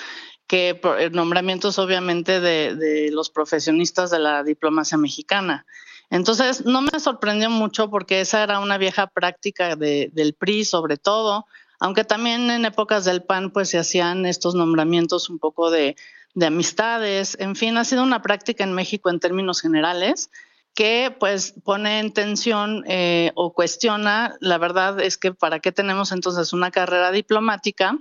que 0.46 0.80
eh, 0.98 1.10
nombramientos 1.10 1.78
obviamente 1.78 2.40
de, 2.40 3.10
los 3.12 3.30
profesionistas 3.30 4.10
de 4.10 4.18
la 4.18 4.42
diplomacia 4.42 4.96
mexicana. 4.98 5.66
Entonces, 6.10 6.64
no 6.64 6.82
me 6.82 7.00
sorprendió 7.00 7.50
mucho 7.50 7.90
porque 7.90 8.20
esa 8.20 8.42
era 8.42 8.60
una 8.60 8.78
vieja 8.78 9.08
práctica 9.08 9.74
del 9.74 10.36
PRI 10.38 10.64
sobre 10.64 10.96
todo, 10.96 11.46
aunque 11.80 12.04
también 12.04 12.50
en 12.50 12.64
épocas 12.64 13.04
del 13.04 13.24
PAN 13.24 13.50
pues 13.50 13.70
se 13.70 13.78
hacían 13.78 14.24
estos 14.24 14.54
nombramientos 14.54 15.28
un 15.28 15.38
poco 15.38 15.70
de 15.70 15.96
de 16.36 16.46
amistades, 16.46 17.34
en 17.40 17.56
fin, 17.56 17.78
ha 17.78 17.84
sido 17.86 18.02
una 18.02 18.20
práctica 18.20 18.62
en 18.62 18.74
México 18.74 19.08
en 19.08 19.20
términos 19.20 19.62
generales 19.62 20.30
que 20.74 21.16
pues 21.18 21.54
pone 21.64 21.98
en 21.98 22.12
tensión 22.12 22.84
eh, 22.86 23.32
o 23.34 23.54
cuestiona, 23.54 24.36
la 24.40 24.58
verdad 24.58 25.00
es 25.00 25.16
que 25.16 25.32
para 25.32 25.60
qué 25.60 25.72
tenemos 25.72 26.12
entonces 26.12 26.52
una 26.52 26.70
carrera 26.70 27.10
diplomática 27.10 27.98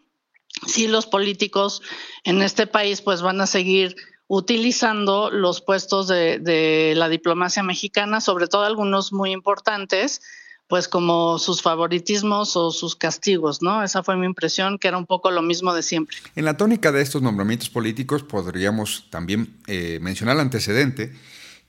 si 0.67 0.87
los 0.87 1.05
políticos 1.05 1.81
en 2.23 2.41
este 2.41 2.67
país 2.67 3.01
pues 3.01 3.21
van 3.21 3.41
a 3.41 3.47
seguir 3.47 3.95
utilizando 4.27 5.29
los 5.29 5.61
puestos 5.61 6.07
de, 6.07 6.93
la 6.95 7.09
diplomacia 7.09 7.63
mexicana, 7.63 8.21
sobre 8.21 8.47
todo 8.47 8.63
algunos 8.63 9.13
muy 9.13 9.31
importantes, 9.31 10.21
pues 10.67 10.87
como 10.87 11.37
sus 11.37 11.61
favoritismos 11.61 12.55
o 12.55 12.71
sus 12.71 12.95
castigos, 12.95 13.61
¿no? 13.61 13.83
Esa 13.83 14.01
fue 14.01 14.15
mi 14.17 14.25
impresión, 14.25 14.79
que 14.79 14.87
era 14.87 14.97
un 14.97 15.05
poco 15.05 15.29
lo 15.29 15.43
mismo 15.43 15.75
de 15.75 15.83
siempre. 15.83 16.17
En 16.35 16.45
la 16.45 16.57
tónica 16.57 16.91
de 16.91 17.03
estos 17.03 17.21
nombramientos 17.21 17.69
políticos 17.69 18.23
podríamos 18.23 19.07
también 19.11 19.57
eh, 19.67 19.99
mencionar 20.01 20.35
el 20.35 20.41
antecedente 20.41 21.13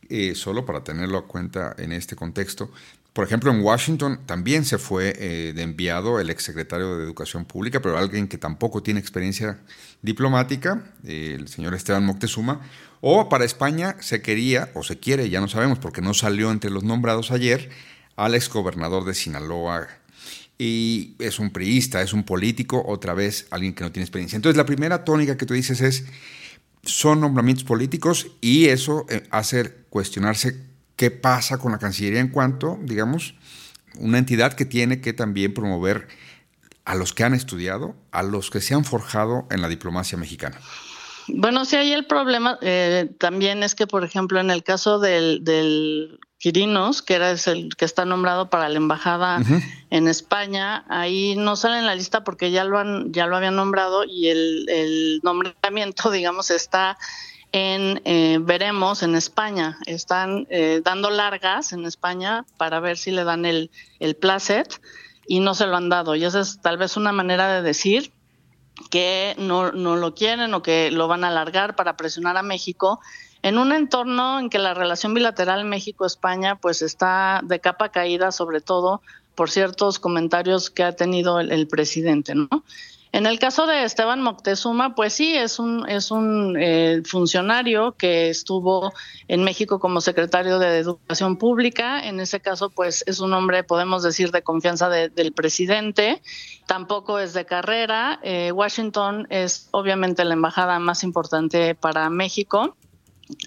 eh, 0.08 0.34
solo 0.34 0.64
para 0.64 0.82
tenerlo 0.82 1.18
a 1.18 1.26
cuenta 1.26 1.74
en 1.76 1.92
este 1.92 2.16
contexto. 2.16 2.70
Por 3.16 3.24
ejemplo, 3.24 3.50
en 3.50 3.62
Washington 3.62 4.20
también 4.26 4.66
se 4.66 4.76
fue 4.76 5.14
eh, 5.18 5.54
de 5.54 5.62
enviado 5.62 6.20
el 6.20 6.28
exsecretario 6.28 6.98
de 6.98 7.04
Educación 7.04 7.46
Pública, 7.46 7.80
pero 7.80 7.96
alguien 7.96 8.28
que 8.28 8.36
tampoco 8.36 8.82
tiene 8.82 9.00
experiencia 9.00 9.58
diplomática, 10.02 10.84
el 11.02 11.48
señor 11.48 11.72
Esteban 11.72 12.04
Moctezuma. 12.04 12.60
O 13.00 13.30
para 13.30 13.46
España 13.46 13.96
se 14.00 14.20
quería, 14.20 14.70
o 14.74 14.82
se 14.82 14.98
quiere, 14.98 15.30
ya 15.30 15.40
no 15.40 15.48
sabemos 15.48 15.78
porque 15.78 16.02
no 16.02 16.12
salió 16.12 16.50
entre 16.50 16.68
los 16.68 16.84
nombrados 16.84 17.30
ayer, 17.30 17.70
al 18.16 18.34
exgobernador 18.34 19.06
de 19.06 19.14
Sinaloa, 19.14 19.88
y 20.58 21.14
es 21.18 21.38
un 21.38 21.48
priista, 21.48 22.02
es 22.02 22.12
un 22.12 22.22
político, 22.22 22.84
otra 22.86 23.14
vez 23.14 23.46
alguien 23.50 23.72
que 23.72 23.82
no 23.82 23.92
tiene 23.92 24.04
experiencia. 24.04 24.36
Entonces 24.36 24.58
la 24.58 24.66
primera 24.66 25.06
tónica 25.06 25.38
que 25.38 25.46
tú 25.46 25.54
dices 25.54 25.80
es, 25.80 26.04
son 26.82 27.22
nombramientos 27.22 27.64
políticos 27.64 28.26
y 28.42 28.66
eso 28.66 29.06
eh, 29.08 29.22
hace 29.30 29.72
cuestionarse 29.88 30.75
qué 30.96 31.10
pasa 31.10 31.58
con 31.58 31.72
la 31.72 31.78
Cancillería 31.78 32.20
en 32.20 32.28
cuanto, 32.28 32.78
digamos, 32.82 33.34
una 33.98 34.18
entidad 34.18 34.54
que 34.54 34.64
tiene 34.64 35.00
que 35.00 35.12
también 35.12 35.54
promover 35.54 36.08
a 36.84 36.94
los 36.94 37.12
que 37.12 37.24
han 37.24 37.34
estudiado, 37.34 37.96
a 38.12 38.22
los 38.22 38.50
que 38.50 38.60
se 38.60 38.74
han 38.74 38.84
forjado 38.84 39.46
en 39.50 39.62
la 39.62 39.68
diplomacia 39.68 40.16
mexicana. 40.18 40.58
Bueno, 41.28 41.64
sí, 41.64 41.76
ahí 41.76 41.92
el 41.92 42.06
problema 42.06 42.58
eh, 42.62 43.10
también 43.18 43.62
es 43.62 43.74
que, 43.74 43.86
por 43.86 44.04
ejemplo, 44.04 44.38
en 44.38 44.50
el 44.50 44.62
caso 44.62 45.00
del, 45.00 45.42
del 45.42 46.20
Quirinos, 46.38 47.02
que 47.02 47.14
era 47.14 47.30
el 47.32 47.74
que 47.76 47.84
está 47.84 48.04
nombrado 48.04 48.50
para 48.50 48.68
la 48.68 48.76
embajada 48.76 49.40
en 49.90 50.06
España, 50.06 50.84
ahí 50.88 51.34
no 51.36 51.56
sale 51.56 51.78
en 51.78 51.86
la 51.86 51.94
lista 51.94 52.24
porque 52.24 52.50
ya 52.50 52.64
lo 52.64 52.78
han, 52.78 53.12
ya 53.12 53.26
lo 53.26 53.36
habían 53.36 53.56
nombrado 53.56 54.04
y 54.04 54.28
el, 54.28 55.20
nombramiento, 55.22 56.10
digamos, 56.12 56.50
está 56.50 56.98
en 57.52 58.00
eh, 58.04 58.38
veremos 58.40 59.02
en 59.02 59.14
España. 59.14 59.78
Están 59.86 60.46
eh, 60.50 60.80
dando 60.84 61.10
largas 61.10 61.72
en 61.72 61.84
España 61.86 62.44
para 62.56 62.80
ver 62.80 62.98
si 62.98 63.10
le 63.10 63.24
dan 63.24 63.44
el, 63.44 63.70
el 64.00 64.16
placet 64.16 64.80
y 65.26 65.40
no 65.40 65.54
se 65.54 65.66
lo 65.66 65.76
han 65.76 65.88
dado. 65.88 66.14
Y 66.14 66.24
esa 66.24 66.40
es 66.40 66.60
tal 66.60 66.76
vez 66.76 66.96
una 66.96 67.12
manera 67.12 67.52
de 67.52 67.62
decir 67.62 68.12
que 68.90 69.34
no, 69.38 69.72
no 69.72 69.96
lo 69.96 70.14
quieren 70.14 70.52
o 70.54 70.62
que 70.62 70.90
lo 70.90 71.08
van 71.08 71.24
a 71.24 71.28
alargar 71.28 71.76
para 71.76 71.96
presionar 71.96 72.36
a 72.36 72.42
México 72.42 73.00
en 73.42 73.58
un 73.58 73.72
entorno 73.72 74.40
en 74.40 74.50
que 74.50 74.58
la 74.58 74.74
relación 74.74 75.14
bilateral 75.14 75.64
México-España 75.64 76.56
pues 76.56 76.82
está 76.82 77.40
de 77.44 77.60
capa 77.60 77.90
caída, 77.90 78.32
sobre 78.32 78.60
todo 78.60 79.02
por 79.36 79.50
ciertos 79.50 79.98
comentarios 79.98 80.70
que 80.70 80.82
ha 80.82 80.96
tenido 80.96 81.38
el, 81.40 81.68
presidente, 81.68 82.34
¿no? 82.34 82.48
En 83.12 83.26
el 83.26 83.38
caso 83.38 83.66
de 83.66 83.84
Esteban 83.84 84.20
Moctezuma, 84.20 84.94
pues 84.94 85.14
sí, 85.14 85.34
es 85.34 85.58
un, 85.58 85.88
es 85.88 86.10
un 86.10 86.56
eh, 86.58 87.02
funcionario 87.04 87.92
que 87.92 88.28
estuvo 88.28 88.92
en 89.28 89.42
México 89.42 89.78
como 89.78 90.00
secretario 90.00 90.58
de 90.58 90.78
Educación 90.78 91.36
Pública. 91.36 92.06
En 92.06 92.20
ese 92.20 92.40
caso, 92.40 92.70
pues 92.70 93.04
es 93.06 93.20
un 93.20 93.32
hombre, 93.32 93.64
podemos 93.64 94.02
decir, 94.02 94.32
de 94.32 94.42
confianza 94.42 94.88
del 94.88 95.32
presidente. 95.32 96.20
Tampoco 96.66 97.18
es 97.18 97.32
de 97.32 97.46
carrera. 97.46 98.18
Eh, 98.22 98.52
Washington 98.52 99.26
es 99.30 99.68
obviamente 99.70 100.24
la 100.24 100.34
embajada 100.34 100.78
más 100.78 101.02
importante 101.02 101.74
para 101.74 102.10
México. 102.10 102.76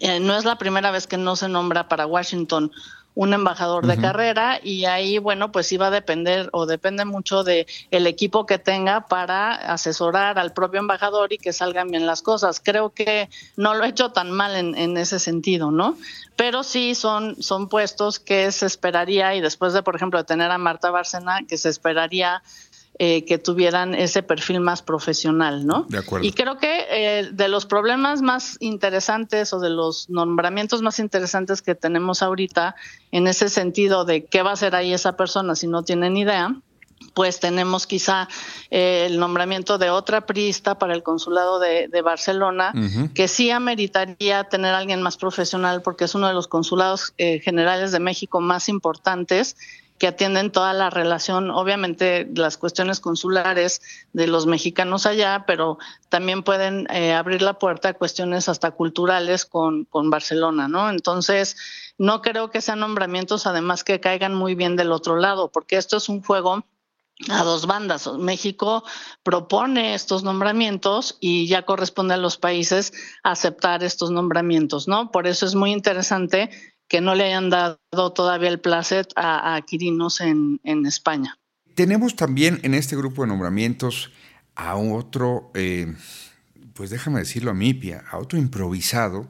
Eh, 0.02 0.19
no 0.19 0.36
es 0.36 0.45
la 0.45 0.58
primera 0.58 0.91
vez 0.91 1.08
que 1.08 1.17
no 1.17 1.36
se 1.36 1.48
nombra 1.48 1.88
para 1.88 2.06
Washington 2.06 2.72
un 3.19 3.34
embajador 3.34 3.86
de 3.86 3.97
carrera 3.97 4.62
y 4.63 4.86
ahí 4.86 5.17
bueno 5.17 5.51
pues 5.51 5.69
iba 5.73 5.88
a 5.88 5.91
depender 5.91 6.47
o 6.53 6.65
depende 6.65 7.03
mucho 7.03 7.43
de 7.43 7.67
el 7.91 8.08
equipo 8.08 8.45
que 8.45 8.60
tenga 8.60 9.08
para 9.08 9.55
asesorar 9.55 10.39
al 10.39 10.53
propio 10.53 10.79
embajador 10.79 11.34
y 11.34 11.38
que 11.38 11.51
salgan 11.51 11.91
bien 11.91 12.05
las 12.05 12.21
cosas. 12.21 12.62
Creo 12.63 12.91
que 12.91 13.27
no 13.58 13.73
lo 13.73 13.84
he 13.84 13.89
hecho 13.89 14.13
tan 14.13 14.32
mal 14.32 14.55
en, 14.55 14.73
en 14.73 14.95
ese 14.95 15.19
sentido 15.19 15.69
no 15.69 15.97
pero 16.38 16.63
sí 16.63 16.95
son 16.95 17.36
son 17.43 17.67
puestos 17.67 18.17
que 18.17 18.53
se 18.53 18.65
esperaría 18.65 19.36
y 19.36 19.41
después 19.41 19.73
de 19.73 19.84
por 19.84 19.97
ejemplo 19.97 20.19
de 20.19 20.23
tener 20.23 20.49
a 20.49 20.58
Marta 20.58 20.89
Bárcena 20.89 21.39
que 21.45 21.58
se 21.58 21.67
esperaría 21.67 22.41
eh, 23.01 23.23
que 23.23 23.38
tuvieran 23.38 23.95
ese 23.95 24.23
perfil 24.23 24.59
más 24.59 24.81
profesional, 24.81 25.65
¿no? 25.65 25.85
De 25.88 25.99
acuerdo. 25.99 26.27
Y 26.27 26.33
creo 26.33 26.57
que 26.57 26.85
eh, 26.91 27.29
de 27.31 27.47
los 27.47 27.65
problemas 27.65 28.21
más 28.21 28.57
interesantes 28.59 29.53
o 29.53 29.62
de 29.62 29.69
los 29.69 30.09
nombramientos 30.09 30.81
más 30.81 30.99
interesantes 30.99 31.62
que 31.62 31.75
tenemos 31.75 32.21
ahorita, 32.21 32.75
en 33.13 33.27
ese 33.27 33.47
sentido 33.47 34.03
de 34.03 34.25
qué 34.25 34.41
va 34.41 34.49
a 34.49 34.53
hacer 34.55 34.75
ahí 34.75 34.91
esa 34.91 35.15
persona 35.15 35.55
si 35.55 35.65
no 35.65 35.83
tienen 35.83 36.17
idea, 36.17 36.53
pues 37.13 37.39
tenemos 37.39 37.88
quizá 37.88 38.27
eh, 38.69 39.05
el 39.09 39.17
nombramiento 39.17 39.77
de 39.77 39.91
otra 39.91 40.25
priista 40.25 40.77
para 40.77 40.93
el 40.93 41.01
consulado 41.01 41.57
de, 41.59 42.01
Barcelona, 42.03 42.73
que 43.13 43.29
sí 43.29 43.49
ameritaría 43.49 44.43
tener 44.43 44.73
a 44.73 44.77
alguien 44.77 45.01
más 45.01 45.15
profesional 45.15 45.81
porque 45.83 46.03
es 46.03 46.15
uno 46.15 46.27
de 46.27 46.33
los 46.33 46.49
consulados 46.49 47.13
generales 47.17 47.93
de 47.93 48.01
México 48.01 48.41
más 48.41 48.67
importantes 48.67 49.55
que 49.99 50.07
atienden 50.07 50.51
toda 50.51 50.73
la 50.73 50.89
relación, 50.89 51.51
obviamente 51.51 52.27
las 52.33 52.57
cuestiones 52.57 53.01
consulares 53.01 53.81
de 54.13 54.27
los 54.27 54.47
mexicanos 54.47 55.05
allá, 55.05 55.43
pero 55.45 55.77
también 56.07 56.41
pueden 56.41 56.88
eh, 56.89 57.13
abrir 57.13 57.41
la 57.41 57.59
puerta 57.59 57.89
a 57.89 57.93
cuestiones 57.93 58.47
hasta 58.49 58.71
culturales 58.71 59.45
con, 59.45 59.83
con 59.85 60.09
Barcelona, 60.09 60.67
¿no? 60.69 60.89
Entonces, 60.89 61.57
no 61.97 62.21
creo 62.21 62.49
que 62.49 62.62
sean 62.62 62.79
nombramientos 62.79 63.45
además 63.45 63.83
que 63.83 63.99
caigan 63.99 64.33
muy 64.33 64.55
bien 64.55 64.77
del 64.77 64.93
otro 64.93 65.17
lado, 65.17 65.51
porque 65.51 65.75
esto 65.75 65.97
es 65.97 66.07
un 66.07 66.23
juego 66.23 66.63
a 67.27 67.43
dos 67.43 67.67
bandas. 67.67 68.07
México 68.17 68.85
propone 69.23 69.93
estos 69.93 70.23
nombramientos 70.23 71.17
y 71.19 71.47
ya 71.47 71.63
corresponde 71.63 72.13
a 72.13 72.17
los 72.17 72.38
países 72.38 72.93
aceptar 73.23 73.83
estos 73.83 74.12
nombramientos, 74.12 74.88
¿no? 74.88 75.12
Por 75.12 75.27
eso 75.27 75.45
es 75.45 75.55
muy 75.55 75.73
interesante 75.73 76.49
que 76.89 77.02
no 77.02 77.15
le 77.15 77.25
hayan 77.25 77.49
dado 77.49 77.80
todavía 78.13 78.49
el 78.49 78.60
placet 78.60 79.13
a, 79.15 79.62
Quirinos 79.65 80.19
en, 80.19 80.60
España. 80.86 81.38
Tenemos 81.75 82.15
también 82.15 82.60
en 82.63 82.73
este 82.73 82.97
grupo 82.97 83.21
de 83.21 83.30
nombramientos 83.30 84.12
a 84.56 84.75
otro, 84.75 85.52
eh, 85.54 85.95
pues 86.73 86.89
déjame 86.89 87.19
decirlo 87.19 87.52
a 87.52 87.54
Mipia, 87.54 88.04
a 88.10 88.17
otro 88.17 88.38
improvisado 88.38 89.30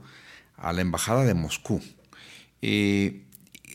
a 0.55 0.73
la 0.73 0.81
Embajada 0.81 1.25
de 1.25 1.33
Moscú. 1.33 1.81
Eh, 2.61 3.25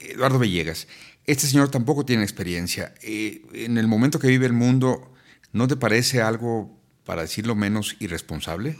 Eduardo 0.08 0.38
Villegas, 0.38 0.88
este 1.26 1.46
señor 1.46 1.70
tampoco 1.70 2.04
tiene 2.04 2.22
experiencia. 2.22 2.94
Eh, 3.02 3.42
en 3.52 3.76
el 3.78 3.86
momento 3.86 4.18
que 4.18 4.28
vive 4.28 4.46
el 4.46 4.52
mundo, 4.54 5.12
¿no 5.52 5.68
te 5.68 5.76
parece 5.76 6.22
algo, 6.22 6.80
para 7.04 7.22
decirlo 7.22 7.54
menos, 7.54 7.96
irresponsable? 8.00 8.76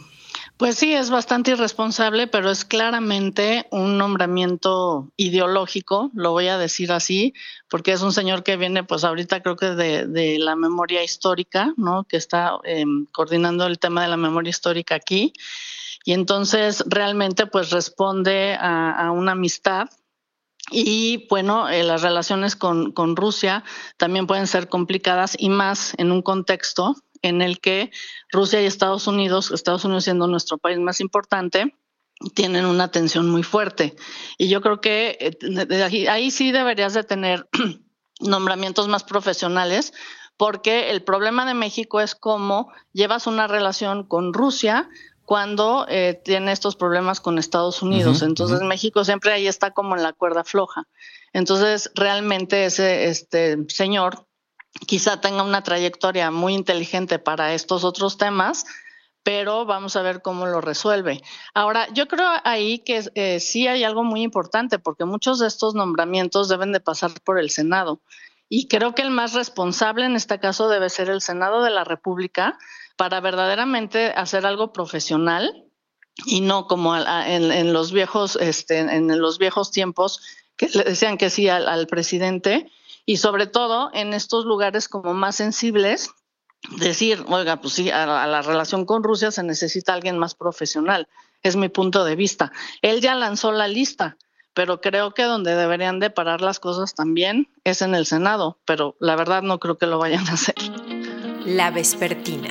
Pues 0.57 0.77
sí, 0.77 0.93
es 0.93 1.09
bastante 1.09 1.51
irresponsable, 1.51 2.27
pero 2.27 2.49
es 2.49 2.63
claramente 2.63 3.67
un 3.71 3.97
nombramiento 3.97 5.11
ideológico, 5.17 6.11
lo 6.13 6.31
voy 6.31 6.47
a 6.47 6.57
decir 6.57 6.93
así, 6.93 7.33
porque 7.69 7.91
es 7.91 8.01
un 8.01 8.13
señor 8.13 8.41
que 8.43 8.55
viene, 8.55 8.85
pues 8.85 9.03
ahorita 9.03 9.43
creo 9.43 9.57
que 9.57 9.71
de, 9.71 10.39
la 10.39 10.55
memoria 10.55 11.03
histórica, 11.03 11.73
¿no? 11.75 12.05
Que 12.05 12.15
está 12.15 12.57
em, 12.63 13.05
coordinando 13.11 13.65
el 13.65 13.79
tema 13.79 14.03
de 14.03 14.07
la 14.07 14.15
memoria 14.15 14.49
histórica 14.49 14.95
aquí. 14.95 15.33
Y 16.05 16.13
entonces 16.13 16.85
realmente 16.87 17.47
pues 17.47 17.71
responde 17.71 18.55
a, 18.57 19.11
una 19.11 19.33
amistad 19.33 19.89
y 20.71 21.27
bueno, 21.29 21.67
eh, 21.67 21.83
las 21.83 22.01
relaciones 22.01 22.55
con, 22.55 22.93
con, 22.93 23.15
Rusia 23.17 23.63
también 23.97 24.25
pueden 24.25 24.47
ser 24.47 24.69
complicadas 24.69 25.35
y 25.37 25.49
más 25.49 25.93
en 25.97 26.11
un 26.11 26.21
contexto 26.21 26.95
en 27.21 27.41
el 27.41 27.59
que 27.59 27.91
Rusia 28.31 28.61
y 28.61 28.65
Estados 28.65 29.07
Unidos, 29.07 29.51
Estados 29.51 29.85
Unidos 29.85 30.03
siendo 30.03 30.27
nuestro 30.27 30.57
país 30.57 30.79
más 30.79 30.99
importante, 31.01 31.73
tienen 32.33 32.65
una 32.65 32.91
tensión 32.91 33.29
muy 33.29 33.43
fuerte. 33.43 33.95
Y 34.37 34.47
yo 34.47 34.61
creo 34.61 34.81
que 34.81 35.17
eh, 35.19 36.07
ahí, 36.09 36.31
sí 36.31 36.51
deberías 36.51 36.93
de 36.93 37.03
tener 37.03 37.47
nombramientos 38.19 38.87
más 38.87 39.03
profesionales, 39.03 39.93
porque 40.37 40.91
el 40.91 41.03
problema 41.03 41.45
de 41.45 41.53
México 41.53 42.01
es 42.01 42.15
cómo 42.15 42.71
llevas 42.93 43.27
una 43.27 43.47
relación 43.47 44.03
con 44.03 44.33
Rusia 44.33 44.89
cuando 45.23 45.85
eh, 45.89 46.21
tiene 46.23 46.51
estos 46.51 46.75
problemas 46.75 47.19
con 47.19 47.39
Estados 47.39 47.81
Unidos. 47.81 48.21
Entonces 48.21 48.61
México 48.61 49.03
siempre 49.03 49.31
ahí 49.31 49.47
está 49.47 49.71
como 49.71 49.95
en 49.95 50.03
la 50.03 50.13
cuerda 50.13 50.43
floja. 50.43 50.87
Entonces 51.33 51.91
realmente 51.95 52.65
ese 52.65 53.07
este 53.07 53.57
señor 53.69 54.27
quizá 54.85 55.21
tenga 55.21 55.43
una 55.43 55.63
trayectoria 55.63 56.31
muy 56.31 56.53
inteligente 56.53 57.19
para 57.19 57.53
estos 57.53 57.83
otros 57.83 58.17
temas, 58.17 58.65
pero 59.23 59.65
vamos 59.65 59.95
a 59.95 60.01
ver 60.01 60.21
cómo 60.21 60.45
lo 60.45 60.61
resuelve. 60.61 61.21
Ahora, 61.53 61.87
yo 61.93 62.07
creo 62.07 62.27
ahí 62.43 62.79
que 62.79 63.03
eh, 63.15 63.39
sí 63.39 63.67
hay 63.67 63.83
algo 63.83 64.03
muy 64.03 64.21
importante, 64.21 64.77
porque 64.77 65.05
muchos 65.05 65.39
de 65.39 65.47
estos 65.47 65.73
nombramientos 65.73 66.47
deben 66.47 66.71
de 66.71 66.79
pasar 66.79 67.11
por 67.23 67.39
el 67.39 67.49
Senado. 67.49 68.01
Y 68.49 68.67
creo 68.67 68.93
que 68.93 69.01
el 69.01 69.09
más 69.09 69.33
responsable 69.33 70.05
en 70.05 70.15
este 70.15 70.39
caso 70.39 70.69
debe 70.69 70.91
ser 70.91 71.09
el 71.09 71.21
Senado 71.21 71.63
de 71.63 71.71
la 71.71 71.83
República 71.83 72.59
para 72.97 73.19
verdaderamente 73.19 74.13
hacer 74.15 74.45
algo 74.45 74.71
profesional 74.71 75.65
y 76.27 76.41
no 76.41 76.67
como 76.67 76.95
en, 76.95 77.73
los 77.73 77.91
viejos, 77.91 78.37
este, 78.39 78.77
en 78.77 79.19
los 79.19 79.39
viejos 79.39 79.71
tiempos 79.71 80.21
que 80.55 80.69
le 80.69 80.83
decían 80.83 81.17
que 81.17 81.29
sí 81.29 81.49
al 81.49 81.87
presidente 81.87 82.71
y 83.05 83.17
sobre 83.17 83.47
todo 83.47 83.89
en 83.93 84.13
estos 84.13 84.45
lugares 84.45 84.87
como 84.87 85.13
más 85.13 85.35
sensibles, 85.35 86.11
decir, 86.77 87.23
oiga, 87.27 87.61
pues 87.61 87.73
sí, 87.73 87.91
a, 87.91 88.27
la 88.27 88.41
relación 88.41 88.85
con 88.85 89.03
Rusia 89.03 89.31
se 89.31 89.43
necesita 89.43 89.93
alguien 89.93 90.17
más 90.17 90.35
profesional, 90.35 91.07
es 91.43 91.55
mi 91.55 91.69
punto 91.69 92.03
de 92.03 92.15
vista. 92.15 92.51
Él 92.81 93.01
ya 93.01 93.13
lanzó 93.15 93.51
la 93.51 93.67
lista, 93.67 94.17
pero 94.53 94.81
creo 94.81 95.13
que 95.13 95.23
donde 95.23 95.55
deberían 95.55 95.99
de 95.99 96.09
parar 96.09 96.41
las 96.41 96.59
cosas 96.59 96.95
también 96.95 97.49
es 97.63 97.81
en 97.81 97.93
el 97.93 98.05
Senado, 98.05 98.57
pero 98.65 98.95
la 98.99 99.15
verdad 99.15 99.43
no 99.43 99.59
creo 99.59 99.77
que 99.77 99.85
lo 99.85 99.99
vayan 99.99 100.27
a 100.27 100.33
hacer. 100.33 100.55
La 101.45 101.69
Vespertina. 101.69 102.49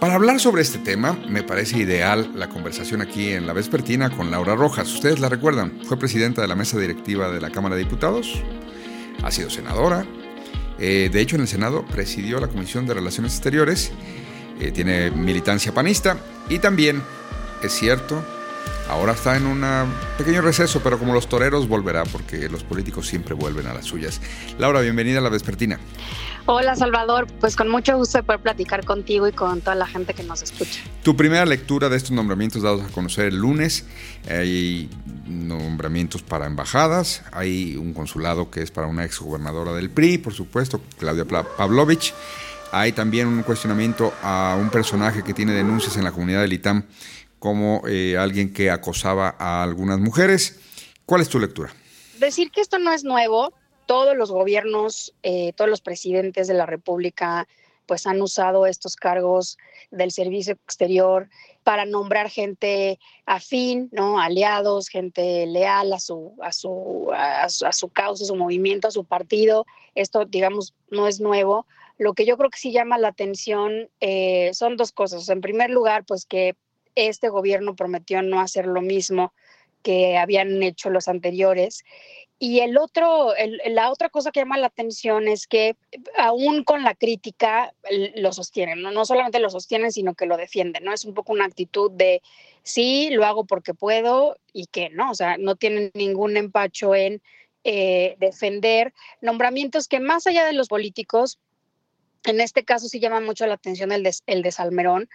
Para 0.00 0.14
hablar 0.14 0.38
sobre 0.38 0.62
este 0.62 0.78
tema, 0.78 1.18
me 1.28 1.42
parece 1.42 1.78
ideal 1.78 2.30
la 2.36 2.48
conversación 2.48 3.00
aquí 3.00 3.32
en 3.32 3.46
La 3.46 3.52
Vespertina 3.52 4.10
con 4.10 4.30
Laura 4.30 4.54
Rojas. 4.54 4.92
Ustedes 4.92 5.18
la 5.18 5.28
recuerdan, 5.28 5.80
fue 5.84 5.98
presidenta 5.98 6.40
de 6.40 6.46
la 6.46 6.54
mesa 6.54 6.78
directiva 6.78 7.30
de 7.30 7.40
la 7.40 7.50
Cámara 7.50 7.74
de 7.74 7.82
Diputados, 7.82 8.40
ha 9.22 9.30
sido 9.30 9.50
senadora, 9.50 10.04
eh, 10.78 11.10
de 11.12 11.20
hecho 11.20 11.36
en 11.36 11.42
el 11.42 11.48
Senado 11.48 11.84
presidió 11.84 12.40
la 12.40 12.48
Comisión 12.48 12.86
de 12.86 12.94
Relaciones 12.94 13.34
Exteriores, 13.34 13.92
eh, 14.60 14.70
tiene 14.70 15.10
militancia 15.10 15.72
panista 15.72 16.18
y 16.48 16.58
también, 16.58 17.02
es 17.62 17.72
cierto, 17.72 18.24
Ahora 18.88 19.12
está 19.12 19.36
en 19.36 19.46
un 19.46 19.62
pequeño 20.16 20.40
receso, 20.40 20.80
pero 20.82 20.98
como 20.98 21.12
los 21.12 21.28
toreros 21.28 21.68
volverá, 21.68 22.04
porque 22.04 22.48
los 22.48 22.64
políticos 22.64 23.06
siempre 23.06 23.34
vuelven 23.34 23.66
a 23.66 23.74
las 23.74 23.84
suyas. 23.84 24.20
Laura, 24.58 24.80
bienvenida 24.80 25.18
a 25.18 25.20
la 25.20 25.28
Vespertina. 25.28 25.78
Hola 26.46 26.74
Salvador, 26.74 27.26
pues 27.40 27.54
con 27.54 27.68
mucho 27.68 27.94
gusto 27.98 28.16
de 28.16 28.24
poder 28.24 28.40
platicar 28.40 28.86
contigo 28.86 29.28
y 29.28 29.32
con 29.32 29.60
toda 29.60 29.74
la 29.74 29.86
gente 29.86 30.14
que 30.14 30.22
nos 30.22 30.40
escucha. 30.40 30.80
Tu 31.02 31.14
primera 31.14 31.44
lectura 31.44 31.90
de 31.90 31.98
estos 31.98 32.12
nombramientos 32.12 32.62
dados 32.62 32.82
a 32.82 32.88
conocer 32.88 33.26
el 33.26 33.36
lunes, 33.36 33.84
hay 34.26 34.88
nombramientos 35.26 36.22
para 36.22 36.46
embajadas, 36.46 37.22
hay 37.32 37.76
un 37.76 37.92
consulado 37.92 38.50
que 38.50 38.62
es 38.62 38.70
para 38.70 38.86
una 38.86 39.04
exgobernadora 39.04 39.74
del 39.74 39.90
PRI, 39.90 40.16
por 40.16 40.32
supuesto, 40.32 40.80
Claudia 40.98 41.26
Pavlovich. 41.26 42.14
Hay 42.70 42.92
también 42.92 43.28
un 43.28 43.42
cuestionamiento 43.42 44.12
a 44.22 44.56
un 44.60 44.68
personaje 44.68 45.22
que 45.22 45.32
tiene 45.32 45.52
denuncias 45.52 45.96
en 45.96 46.04
la 46.04 46.12
comunidad 46.12 46.42
del 46.42 46.52
ITAM 46.52 46.84
como 47.38 47.82
eh, 47.88 48.16
alguien 48.16 48.52
que 48.52 48.70
acosaba 48.70 49.36
a 49.38 49.62
algunas 49.62 49.98
mujeres. 49.98 50.60
¿Cuál 51.06 51.22
es 51.22 51.28
tu 51.28 51.38
lectura? 51.38 51.72
Decir 52.18 52.50
que 52.50 52.60
esto 52.60 52.78
no 52.78 52.92
es 52.92 53.04
nuevo, 53.04 53.52
todos 53.86 54.16
los 54.16 54.30
gobiernos, 54.30 55.14
eh, 55.22 55.52
todos 55.54 55.70
los 55.70 55.80
presidentes 55.80 56.48
de 56.48 56.54
la 56.54 56.66
República, 56.66 57.48
pues 57.86 58.06
han 58.06 58.20
usado 58.20 58.66
estos 58.66 58.96
cargos 58.96 59.56
del 59.90 60.10
servicio 60.10 60.52
exterior 60.52 61.30
para 61.64 61.86
nombrar 61.86 62.28
gente 62.28 62.98
afín, 63.24 63.88
¿no? 63.92 64.20
aliados, 64.20 64.88
gente 64.88 65.46
leal 65.46 65.92
a 65.94 65.98
su, 65.98 66.34
a 66.42 66.52
su, 66.52 67.10
a 67.14 67.48
su, 67.48 67.88
causa, 67.88 68.24
a 68.24 68.26
su 68.26 68.36
movimiento, 68.36 68.88
a 68.88 68.90
su 68.90 69.04
partido. 69.04 69.64
Esto, 69.94 70.26
digamos, 70.26 70.74
no 70.90 71.08
es 71.08 71.18
nuevo. 71.18 71.66
Lo 71.96 72.12
que 72.12 72.26
yo 72.26 72.36
creo 72.36 72.50
que 72.50 72.58
sí 72.58 72.72
llama 72.72 72.98
la 72.98 73.08
atención 73.08 73.88
eh, 74.00 74.50
son 74.52 74.76
dos 74.76 74.92
cosas. 74.92 75.28
En 75.30 75.40
primer 75.40 75.70
lugar, 75.70 76.04
pues 76.04 76.26
que 76.26 76.56
este 77.06 77.28
gobierno 77.28 77.76
prometió 77.76 78.22
no 78.22 78.40
hacer 78.40 78.66
lo 78.66 78.80
mismo 78.80 79.32
que 79.82 80.16
habían 80.18 80.62
hecho 80.62 80.90
los 80.90 81.08
anteriores. 81.08 81.84
Y 82.40 82.60
el 82.60 82.78
otro, 82.78 83.32
la 83.66 83.90
otra 83.90 84.10
cosa 84.10 84.30
que 84.30 84.40
llama 84.40 84.58
la 84.58 84.68
atención 84.68 85.26
es 85.26 85.48
que 85.48 85.76
aún 86.16 86.62
con 86.62 86.84
la 86.84 86.94
crítica 86.94 87.74
lo 88.14 88.32
sostienen, 88.32 88.80
¿no? 88.80 89.04
solamente 89.04 89.40
lo 89.40 89.50
sostienen, 89.50 89.90
sino 89.90 90.14
que 90.14 90.26
lo 90.26 90.36
defienden, 90.36 90.84
¿no? 90.84 90.92
Es 90.92 91.04
un 91.04 91.14
poco 91.14 91.32
una 91.32 91.46
actitud 91.46 91.90
de 91.90 92.22
sí, 92.62 93.08
lo 93.10 93.24
hago 93.24 93.44
porque 93.44 93.74
puedo 93.74 94.36
y 94.52 94.66
que 94.66 94.88
no, 94.90 95.10
o 95.10 95.14
sea, 95.14 95.36
no 95.36 95.56
tienen 95.56 95.90
ningún 95.94 96.36
empacho 96.36 96.94
en 96.94 97.22
eh, 97.64 98.14
defender 98.20 98.94
nombramientos 99.20 99.88
que 99.88 99.98
más 99.98 100.28
allá 100.28 100.44
de 100.44 100.52
los 100.52 100.68
políticos, 100.68 101.40
en 102.24 102.40
este 102.40 102.64
caso 102.64 102.88
sí 102.88 103.00
llama 103.00 103.20
mucho 103.20 103.46
la 103.46 103.54
atención 103.54 103.90
el 103.90 104.08
el 104.26 104.42
de 104.42 104.52
Salmerón, 104.52 105.08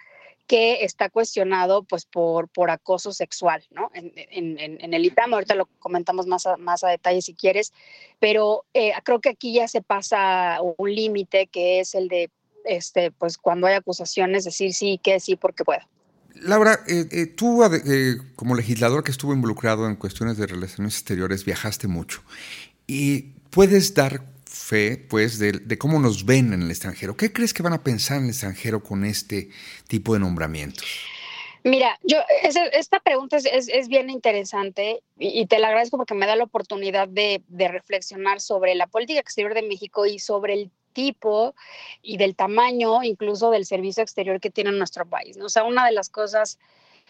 que 0.46 0.84
está 0.84 1.08
cuestionado 1.08 1.84
pues 1.84 2.04
por, 2.04 2.48
por 2.48 2.70
acoso 2.70 3.12
sexual, 3.12 3.64
¿no? 3.70 3.90
En, 3.94 4.94
el 4.94 5.04
ITAM, 5.04 5.32
ahorita 5.32 5.54
lo 5.54 5.66
comentamos 5.78 6.26
más 6.26 6.46
a, 6.46 6.56
más 6.56 6.84
a 6.84 6.88
detalle 6.88 7.22
si 7.22 7.34
quieres, 7.34 7.72
pero 8.20 8.64
eh, 8.74 8.92
creo 9.04 9.20
que 9.20 9.30
aquí 9.30 9.54
ya 9.54 9.68
se 9.68 9.80
pasa 9.80 10.58
un 10.60 10.94
límite 10.94 11.46
que 11.46 11.80
es 11.80 11.94
el 11.94 12.08
de, 12.08 12.30
este, 12.64 13.10
pues 13.10 13.38
cuando 13.38 13.66
hay 13.66 13.74
acusaciones, 13.74 14.44
decir 14.44 14.74
sí, 14.74 15.00
que 15.02 15.18
sí, 15.20 15.36
porque 15.36 15.64
puedo. 15.64 15.80
Laura, 16.34 16.80
eh, 16.88 17.06
eh, 17.10 17.26
tú 17.26 17.62
como 18.34 18.54
legislador 18.54 19.04
que 19.04 19.12
estuvo 19.12 19.32
involucrado 19.32 19.86
en 19.86 19.96
cuestiones 19.96 20.36
de 20.36 20.46
relaciones 20.46 20.94
exteriores 20.94 21.44
viajaste 21.44 21.86
mucho 21.86 22.22
y 22.86 23.34
puedes 23.50 23.94
dar 23.94 24.33
fe, 24.64 24.96
pues, 24.96 25.38
de, 25.38 25.78
cómo 25.78 25.98
nos 25.98 26.24
ven 26.24 26.52
en 26.52 26.62
el 26.62 26.70
extranjero. 26.70 27.16
¿Qué 27.16 27.32
crees 27.32 27.52
que 27.52 27.62
van 27.62 27.74
a 27.74 27.84
pensar 27.84 28.16
en 28.16 28.24
el 28.24 28.30
extranjero 28.30 28.82
con 28.82 29.04
este 29.04 29.50
tipo 29.88 30.14
de 30.14 30.20
nombramientos? 30.20 30.86
Mira, 31.62 31.98
yo 32.02 32.18
esta 32.72 33.00
pregunta 33.00 33.38
es, 33.38 33.88
bien 33.88 34.10
interesante 34.10 35.02
y, 35.18 35.46
te 35.46 35.58
la 35.58 35.68
agradezco 35.68 35.96
porque 35.96 36.14
me 36.14 36.26
da 36.26 36.36
la 36.36 36.44
oportunidad 36.44 37.08
de, 37.08 37.42
reflexionar 37.50 38.40
sobre 38.40 38.74
la 38.74 38.86
política 38.86 39.20
exterior 39.20 39.54
de 39.54 39.62
México 39.62 40.04
y 40.06 40.18
sobre 40.18 40.54
el 40.54 40.70
tipo 40.92 41.54
y 42.02 42.18
del 42.18 42.36
tamaño 42.36 43.02
incluso 43.02 43.50
del 43.50 43.66
servicio 43.66 44.02
exterior 44.02 44.40
que 44.40 44.50
tiene 44.50 44.72
nuestro 44.72 45.06
país. 45.06 45.36
¿no? 45.36 45.46
O 45.46 45.48
sea, 45.48 45.64
una 45.64 45.86
de 45.86 45.92
las 45.92 46.08
cosas 46.08 46.58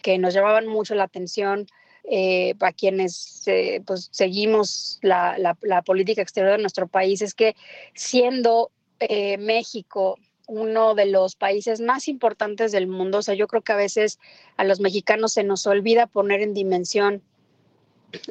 que 0.03 0.19
nos 0.19 0.35
llamaban 0.35 0.67
mucho 0.67 0.95
la 0.95 1.05
atención 1.05 1.67
eh, 2.07 2.55
para 2.59 2.73
quienes 2.73 3.45
eh, 3.47 3.83
pues, 3.87 4.09
seguimos 4.13 4.99
la, 5.01 5.39
la, 5.63 5.83
política 5.83 6.21
exterior 6.21 6.53
de 6.53 6.59
nuestro 6.63 6.87
país 6.87 7.23
es 7.23 7.33
que 7.33 7.57
siendo 7.95 8.71
eh, 9.01 9.39
México 9.39 10.19
uno 10.47 10.95
de 10.95 11.07
los 11.07 11.35
países 11.35 11.81
más 11.81 12.07
importantes 12.09 12.73
del 12.73 12.89
mundo, 12.89 13.19
o 13.19 13.23
sea, 13.23 13.35
yo 13.35 13.47
creo 13.47 13.63
que 13.63 13.73
a 13.73 13.77
veces 13.77 14.19
a 14.59 14.65
los 14.65 14.81
mexicanos 14.81 15.33
se 15.33 15.45
nos 15.45 15.67
olvida 15.67 16.07
poner 16.07 16.43
en 16.43 16.53
dimensión 16.53 17.23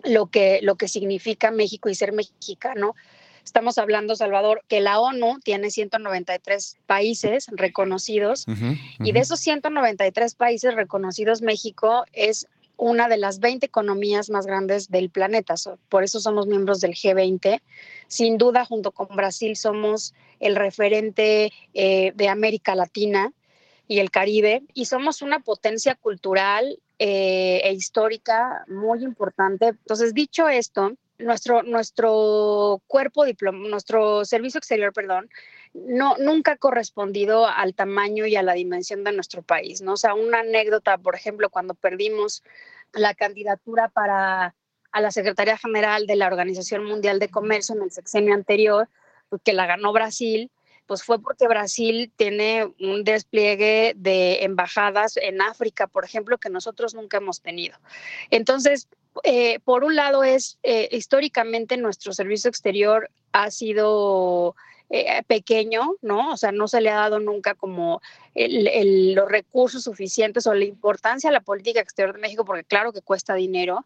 lo 0.04 0.28
que, 0.28 0.60
lo 0.62 0.76
que 0.76 0.88
significa 0.88 1.50
México 1.50 1.90
y 1.90 1.96
ser 1.96 2.14
mexicano. 2.14 2.94
Estamos 3.44 3.80
hablando, 3.80 4.16
Salvador, 4.16 4.64
que 4.68 4.82
la 4.82 5.00
ONU 5.00 5.40
tiene 5.44 5.72
193 5.72 6.78
países 6.86 7.48
reconocidos 7.52 8.46
y 9.00 9.12
de 9.12 9.20
esos 9.20 9.40
193 9.40 10.36
países 10.36 10.76
reconocidos, 10.76 11.42
México 11.42 12.06
es 12.14 12.48
una 12.78 13.08
de 13.08 13.18
las 13.18 13.40
20 13.40 13.66
economías 13.66 14.30
más 14.30 14.46
grandes 14.46 14.90
del 14.90 15.10
planeta. 15.10 15.56
Por 15.90 16.04
eso 16.04 16.20
somos 16.20 16.48
miembros 16.48 16.82
del 16.82 16.94
G20. 16.94 17.62
Sin 18.08 18.38
duda, 18.38 18.66
junto 18.66 18.92
con 18.92 19.16
Brasil, 19.16 19.56
somos 19.56 20.14
el 20.40 20.56
referente 20.56 21.52
eh, 21.74 22.12
de 22.16 22.28
América 22.28 22.76
Latina 22.76 23.32
y 23.88 24.00
el 24.00 24.12
Caribe. 24.12 24.64
Y 24.74 24.86
somos 24.86 25.22
una 25.22 25.40
potencia 25.40 25.96
cultural 25.96 26.80
eh, 27.00 27.62
e 27.64 27.74
histórica 27.74 28.66
muy 28.68 29.04
importante. 29.04 29.68
Entonces, 29.68 30.14
dicho 30.14 30.48
esto, 30.48 30.94
nuestro, 31.24 31.64
nuestro 31.64 32.82
cuerpo 32.88 33.26
diploma, 33.26 33.68
nuestro 33.68 34.26
servicio 34.26 34.58
exterior, 34.58 34.94
perdón, 34.94 35.30
no, 35.74 36.16
nunca 36.18 36.54
ha 36.54 36.58
correspondido 36.58 37.48
al 37.48 37.74
tamaño 37.74 38.26
y 38.26 38.36
a 38.36 38.44
la 38.44 38.54
dimensión 38.54 39.04
de 39.04 39.12
nuestro 39.12 39.42
país, 39.42 39.82
¿no? 39.82 39.98
Sea, 39.98 40.14
una 40.14 40.40
anécdota, 40.40 40.98
por 40.98 41.16
ejemplo, 41.16 41.50
cuando 41.50 41.74
perdimos 41.74 42.44
la 42.94 43.14
candidatura 43.16 43.90
para 43.90 44.56
a 44.92 45.02
la 45.02 45.12
Secretaría 45.12 45.58
General 45.58 46.06
de 46.06 46.16
la 46.16 46.28
Organización 46.28 46.86
Mundial 46.86 47.18
de 47.18 47.30
Comercio 47.30 47.76
en 47.76 47.82
el 47.82 47.92
sexenio 47.92 48.36
anterior, 48.36 48.88
que 49.44 49.54
la 49.54 49.66
ganó 49.66 49.92
Brasil, 49.92 50.52
pues 50.86 51.04
fue 51.04 51.22
porque 51.22 51.48
Brasil 51.48 52.12
tiene 52.16 52.74
un 52.80 53.04
despliegue 53.04 53.94
de 53.96 54.44
embajadas 54.44 55.18
en 55.18 55.42
África, 55.42 55.88
por 55.88 56.06
ejemplo, 56.06 56.38
que 56.38 56.50
nosotros 56.50 56.94
nunca 56.94 57.18
hemos 57.18 57.42
tenido. 57.42 57.78
Entonces, 58.30 58.88
eh, 59.24 59.60
por 59.60 59.84
un 59.84 59.96
lado 59.96 60.24
es, 60.24 60.58
eh, 60.64 60.90
históricamente 60.92 61.78
nuestro 61.78 62.14
servicio 62.14 62.50
exterior 62.50 63.10
ha 63.32 63.52
sido 63.52 64.56
eh, 64.90 65.24
pequeño, 65.28 65.96
¿no? 66.02 66.32
O 66.34 66.38
sea, 66.38 66.52
no 66.52 66.68
se 66.68 66.82
le 66.82 66.90
ha 66.90 66.96
dado 66.96 67.20
nunca 67.20 67.56
como 67.56 68.02
los 68.36 69.30
recursos 69.30 69.84
suficientes 69.84 70.46
o 70.48 70.54
la 70.54 70.66
importancia 70.66 71.30
a 71.30 71.34
la 71.34 71.42
política 71.42 71.80
exterior 71.80 72.16
de 72.16 72.22
México, 72.22 72.46
porque 72.46 72.64
claro 72.64 72.92
que 72.92 73.02
cuesta 73.02 73.34
dinero, 73.36 73.86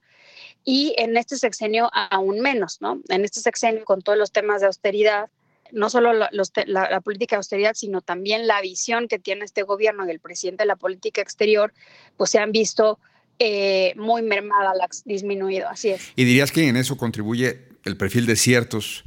y 0.63 0.95
en 0.97 1.15
este 1.15 1.37
sexenio 1.37 1.89
aún 1.93 2.41
menos, 2.41 2.81
¿no? 2.81 2.99
En 3.07 3.23
este 3.23 3.39
sexenio 3.39 3.85
con 3.85 4.01
todos 4.01 4.17
los 4.17 4.31
temas 4.31 4.59
de 4.61 4.67
austeridad, 4.67 5.29
no 5.71 5.89
solo 5.89 6.13
la, 6.13 7.01
política 7.01 7.35
de 7.35 7.37
austeridad, 7.37 7.73
sino 7.75 8.01
también 8.01 8.47
la 8.47 8.61
visión 8.61 9.07
que 9.07 9.19
tiene 9.19 9.45
este 9.45 9.63
gobierno 9.63 10.07
y 10.07 10.11
el 10.11 10.19
presidente 10.19 10.63
de 10.63 10.67
la 10.67 10.75
política 10.75 11.21
exterior, 11.21 11.73
pues 12.15 12.31
se 12.31 12.39
han 12.39 12.51
visto 12.51 12.99
eh, 13.39 13.93
muy 13.97 14.21
mermadas, 14.21 15.03
disminuido, 15.05 15.69
así 15.69 15.89
es. 15.89 16.11
¿Y 16.15 16.25
dirías 16.25 16.51
que 16.51 16.67
en 16.67 16.77
eso 16.77 16.97
contribuye 16.97 17.59
el 17.83 17.97
perfil 17.97 18.25
de 18.25 18.35
ciertos 18.35 19.03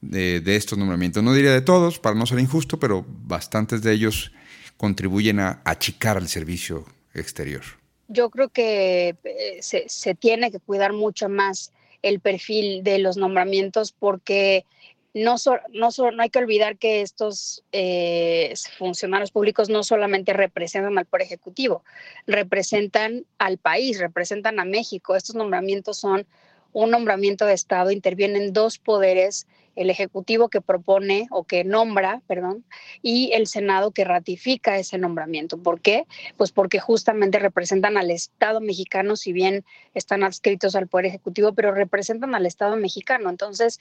de, 0.00 0.42
estos 0.56 0.78
nombramientos? 0.78 1.22
No 1.22 1.32
diría 1.32 1.52
de 1.52 1.62
todos, 1.62 1.98
para 1.98 2.14
no 2.14 2.26
ser 2.26 2.38
injusto, 2.38 2.78
pero 2.78 3.04
bastantes 3.08 3.82
de 3.82 3.92
ellos 3.92 4.32
contribuyen 4.76 5.40
a 5.40 5.62
achicar 5.64 6.16
al 6.16 6.28
servicio 6.28 6.86
exterior. 7.14 7.62
Yo 8.08 8.30
creo 8.30 8.48
que 8.48 9.16
eh, 9.24 9.58
se, 9.60 9.88
se 9.88 10.14
tiene 10.14 10.50
que 10.50 10.58
cuidar 10.58 10.92
mucho 10.92 11.28
más 11.28 11.72
el 12.02 12.20
perfil 12.20 12.82
de 12.82 12.98
los 12.98 13.16
nombramientos 13.16 13.92
porque 13.92 14.64
no, 15.12 15.36
no, 15.72 15.88
no, 16.12 16.22
hay 16.22 16.30
que 16.30 16.38
olvidar 16.38 16.78
que 16.78 17.02
estos 17.02 17.64
eh, 17.72 18.54
funcionarios 18.78 19.32
públicos 19.32 19.68
no 19.68 19.82
solamente 19.82 20.32
representan 20.32 20.98
al 20.98 21.06
Poder 21.06 21.26
Ejecutivo, 21.26 21.82
representan 22.26 23.26
al 23.38 23.58
país, 23.58 23.98
representan 23.98 24.60
a 24.60 24.64
México. 24.64 25.16
Estos 25.16 25.34
nombramientos 25.34 25.98
son 25.98 26.26
un 26.72 26.90
nombramiento 26.90 27.46
de 27.46 27.54
Estado 27.54 27.90
intervienen 27.90 28.52
dos 28.52 28.78
poderes 28.78 29.46
el 29.76 29.90
Ejecutivo 29.90 30.48
que 30.48 30.60
propone 30.60 31.26
o 31.30 31.44
que 31.44 31.64
nombra, 31.64 32.22
perdón, 32.26 32.64
y 33.02 33.32
el 33.32 33.46
Senado 33.46 33.92
que 33.92 34.04
ratifica 34.04 34.78
ese 34.78 34.98
nombramiento. 34.98 35.58
¿Por 35.58 35.80
qué? 35.80 36.06
Pues 36.36 36.52
porque 36.52 36.80
justamente 36.80 37.38
representan 37.38 37.96
al 37.96 38.10
Estado 38.10 38.60
mexicano, 38.60 39.16
si 39.16 39.32
bien 39.32 39.64
están 39.94 40.22
adscritos 40.22 40.74
al 40.76 40.88
Poder 40.88 41.06
Ejecutivo, 41.06 41.54
pero 41.54 41.72
representan 41.72 42.34
al 42.34 42.46
Estado 42.46 42.76
mexicano. 42.76 43.30
Entonces, 43.30 43.80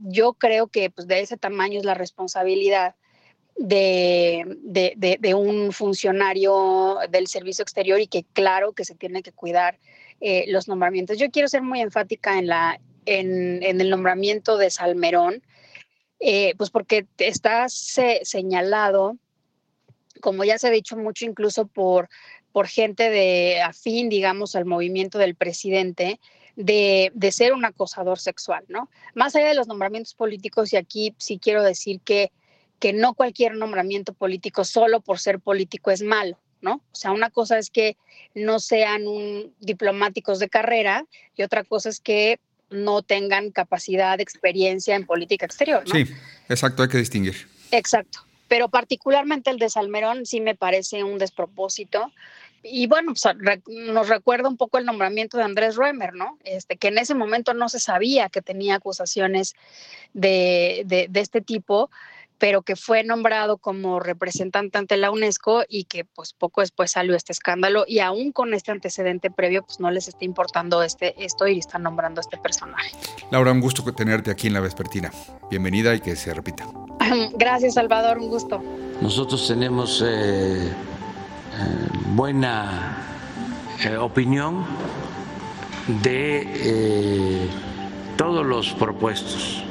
yo 0.00 0.34
creo 0.34 0.66
que 0.66 0.90
pues, 0.90 1.06
de 1.06 1.20
ese 1.20 1.36
tamaño 1.36 1.78
es 1.78 1.84
la 1.84 1.94
responsabilidad. 1.94 2.94
De, 3.60 4.44
de, 4.94 5.34
un 5.34 5.72
funcionario 5.72 6.98
del 7.10 7.26
servicio 7.26 7.62
exterior 7.62 7.98
y 7.98 8.06
que 8.06 8.24
claro 8.32 8.72
que 8.72 8.84
se 8.84 8.94
tiene 8.94 9.20
que 9.20 9.32
cuidar 9.32 9.80
eh, 10.20 10.44
los 10.48 10.68
nombramientos. 10.68 11.18
Yo 11.18 11.30
quiero 11.30 11.48
ser 11.48 11.62
muy 11.62 11.80
enfática 11.80 12.38
en 12.38 12.46
la 12.48 12.80
en, 13.08 13.80
el 13.80 13.90
nombramiento 13.90 14.56
de 14.56 14.70
Salmerón, 14.70 15.42
eh, 16.20 16.54
pues 16.56 16.70
porque 16.70 17.06
está 17.18 17.66
señalado, 17.68 19.16
como 20.20 20.44
ya 20.44 20.58
se 20.58 20.68
ha 20.68 20.70
dicho 20.70 20.96
mucho, 20.96 21.24
incluso 21.24 21.66
por, 21.66 22.08
por 22.52 22.66
gente 22.66 23.10
de 23.10 23.60
afín, 23.62 24.08
digamos, 24.08 24.56
al 24.56 24.64
movimiento 24.64 25.18
del 25.18 25.34
presidente, 25.34 26.20
de, 26.56 27.12
de, 27.14 27.32
ser 27.32 27.52
un 27.52 27.64
acosador 27.64 28.18
sexual, 28.18 28.64
¿no? 28.68 28.90
Más 29.14 29.36
allá 29.36 29.48
de 29.48 29.54
los 29.54 29.68
nombramientos 29.68 30.14
políticos, 30.14 30.72
y 30.72 30.76
aquí 30.76 31.14
sí 31.16 31.38
quiero 31.38 31.62
decir 31.62 32.00
que, 32.00 32.32
que 32.80 32.92
no 32.92 33.14
cualquier 33.14 33.54
nombramiento 33.54 34.12
político 34.12 34.64
solo 34.64 35.00
por 35.00 35.20
ser 35.20 35.38
político 35.38 35.92
es 35.92 36.02
malo, 36.02 36.40
¿no? 36.60 36.82
O 36.92 36.94
sea, 36.94 37.12
una 37.12 37.30
cosa 37.30 37.58
es 37.58 37.70
que 37.70 37.96
no 38.34 38.60
sean 38.60 39.06
un, 39.06 39.54
diplomáticos 39.60 40.38
de 40.38 40.48
carrera 40.48 41.06
y 41.36 41.42
otra 41.42 41.64
cosa 41.64 41.88
es 41.88 42.00
que 42.00 42.40
no 42.70 43.02
tengan 43.02 43.50
capacidad, 43.50 44.20
experiencia 44.20 44.94
en 44.94 45.06
política 45.06 45.46
exterior. 45.46 45.84
¿no? 45.86 45.94
Sí, 45.94 46.04
exacto, 46.48 46.82
hay 46.82 46.88
que 46.88 46.98
distinguir. 46.98 47.48
Exacto, 47.70 48.20
pero 48.48 48.68
particularmente 48.68 49.50
el 49.50 49.58
de 49.58 49.70
Salmerón 49.70 50.26
sí 50.26 50.40
me 50.40 50.54
parece 50.54 51.04
un 51.04 51.18
despropósito. 51.18 52.12
Y 52.62 52.88
bueno, 52.88 53.12
pues, 53.14 53.24
nos 53.68 54.08
recuerda 54.08 54.48
un 54.48 54.56
poco 54.56 54.78
el 54.78 54.84
nombramiento 54.84 55.36
de 55.36 55.44
Andrés 55.44 55.76
Roemer, 55.76 56.14
¿no? 56.14 56.38
Este, 56.44 56.76
que 56.76 56.88
en 56.88 56.98
ese 56.98 57.14
momento 57.14 57.54
no 57.54 57.68
se 57.68 57.78
sabía 57.78 58.28
que 58.28 58.42
tenía 58.42 58.74
acusaciones 58.74 59.54
de, 60.12 60.82
de, 60.84 61.06
de 61.08 61.20
este 61.20 61.40
tipo 61.40 61.88
pero 62.38 62.62
que 62.62 62.76
fue 62.76 63.04
nombrado 63.04 63.58
como 63.58 64.00
representante 64.00 64.78
ante 64.78 64.96
la 64.96 65.10
UNESCO 65.10 65.64
y 65.68 65.84
que 65.84 66.04
pues 66.04 66.32
poco 66.32 66.60
después 66.60 66.92
salió 66.92 67.14
este 67.14 67.32
escándalo 67.32 67.84
y 67.86 67.98
aún 67.98 68.32
con 68.32 68.54
este 68.54 68.70
antecedente 68.70 69.30
previo 69.30 69.64
pues 69.64 69.80
no 69.80 69.90
les 69.90 70.08
está 70.08 70.24
importando 70.24 70.82
este, 70.82 71.22
esto 71.22 71.46
y 71.48 71.58
están 71.58 71.82
nombrando 71.82 72.20
a 72.20 72.22
este 72.22 72.38
personaje. 72.38 72.92
Laura, 73.30 73.52
un 73.52 73.60
gusto 73.60 73.82
tenerte 73.92 74.30
aquí 74.30 74.46
en 74.46 74.54
La 74.54 74.60
Vespertina. 74.60 75.10
Bienvenida 75.50 75.94
y 75.94 76.00
que 76.00 76.14
se 76.14 76.32
repita. 76.32 76.66
Gracias 77.34 77.74
Salvador, 77.74 78.18
un 78.18 78.28
gusto. 78.28 78.62
Nosotros 79.00 79.46
tenemos 79.46 80.02
eh, 80.06 80.68
eh, 80.68 80.72
buena 82.14 83.04
eh, 83.84 83.96
opinión 83.96 84.64
de 86.02 87.48
todos 88.16 88.44
los 88.44 88.74
propuestos, 88.74 89.64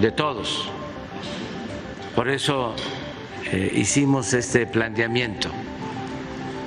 de 0.00 0.10
todos 0.10 0.70
por 2.18 2.28
eso 2.28 2.74
eh, 3.52 3.70
hicimos 3.76 4.34
este 4.34 4.66
planteamiento. 4.66 5.50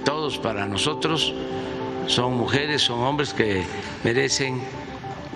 Todos 0.06 0.38
para 0.38 0.66
nosotros 0.66 1.34
son 2.08 2.38
mujeres, 2.38 2.84
son 2.84 3.02
hombres 3.02 3.34
que 3.34 3.62
merecen 4.06 4.62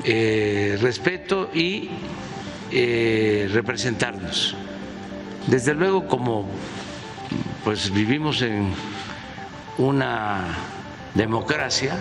eh, 0.06 0.78
respeto 0.80 1.50
y 1.54 1.90
eh, 2.72 3.50
representarnos. 3.52 4.56
Desde 5.48 5.74
luego, 5.74 6.08
como 6.08 6.48
pues 7.66 7.92
vivimos 7.92 8.42
en 8.42 8.70
una 9.78 10.46
democracia 11.14 12.00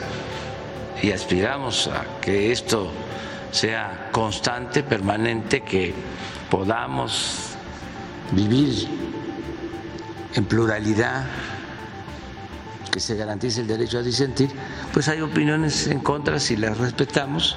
y 1.02 1.10
aspiramos 1.10 1.88
a 1.88 2.20
que 2.20 2.52
esto 2.52 2.92
sea 3.50 4.10
constante, 4.12 4.84
permanente, 4.84 5.62
que 5.62 5.92
podamos 6.48 7.53
vivir 8.34 8.88
en 10.34 10.44
pluralidad, 10.44 11.26
que 12.90 13.00
se 13.00 13.16
garantice 13.16 13.60
el 13.60 13.66
derecho 13.66 13.98
a 13.98 14.02
disentir, 14.02 14.50
pues 14.92 15.08
hay 15.08 15.20
opiniones 15.20 15.86
en 15.88 16.00
contra 16.00 16.38
si 16.38 16.56
las 16.56 16.78
respetamos 16.78 17.56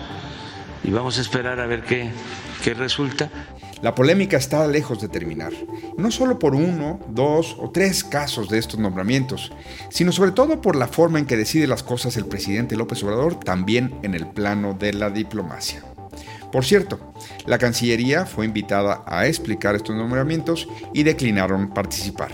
y 0.83 0.91
vamos 0.91 1.17
a 1.17 1.21
esperar 1.21 1.59
a 1.59 1.67
ver 1.67 1.83
qué, 1.83 2.11
qué 2.63 2.73
resulta. 2.73 3.29
La 3.81 3.93
polémica 3.93 4.37
está 4.37 4.65
lejos 4.67 4.99
de 4.99 5.07
terminar, 5.07 5.53
no 5.97 6.09
solo 6.09 6.39
por 6.39 6.55
uno, 6.55 6.99
dos 7.09 7.55
o 7.59 7.69
tres 7.69 8.03
casos 8.03 8.49
de 8.49 8.57
estos 8.57 8.79
nombramientos, 8.79 9.51
sino 9.89 10.11
sobre 10.11 10.31
todo 10.31 10.61
por 10.61 10.75
la 10.75 10.87
forma 10.87 11.19
en 11.19 11.27
que 11.27 11.37
decide 11.37 11.67
las 11.67 11.83
cosas 11.83 12.17
el 12.17 12.25
presidente 12.25 12.75
López 12.75 13.03
Obrador 13.03 13.39
también 13.39 13.93
en 14.01 14.15
el 14.15 14.25
plano 14.27 14.73
de 14.73 14.93
la 14.93 15.11
diplomacia. 15.11 15.83
Por 16.51 16.65
cierto, 16.65 16.99
la 17.45 17.57
Cancillería 17.57 18.25
fue 18.25 18.45
invitada 18.45 19.03
a 19.05 19.27
explicar 19.27 19.75
estos 19.75 19.95
nombramientos 19.95 20.67
y 20.93 21.03
declinaron 21.03 21.69
participar. 21.69 22.31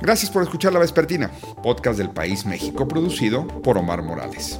Gracias 0.00 0.30
por 0.30 0.42
escuchar 0.42 0.72
La 0.72 0.78
Vespertina, 0.78 1.30
podcast 1.62 1.98
del 1.98 2.10
País 2.10 2.46
México 2.46 2.88
producido 2.88 3.46
por 3.46 3.76
Omar 3.76 4.02
Morales. 4.02 4.58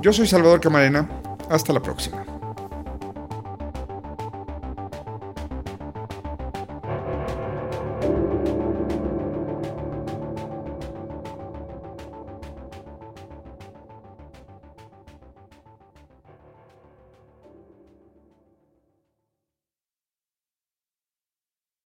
Yo 0.00 0.12
soy 0.12 0.26
Salvador 0.26 0.60
Camarena, 0.60 1.08
hasta 1.48 1.72
la 1.72 1.80
próxima. 1.80 2.41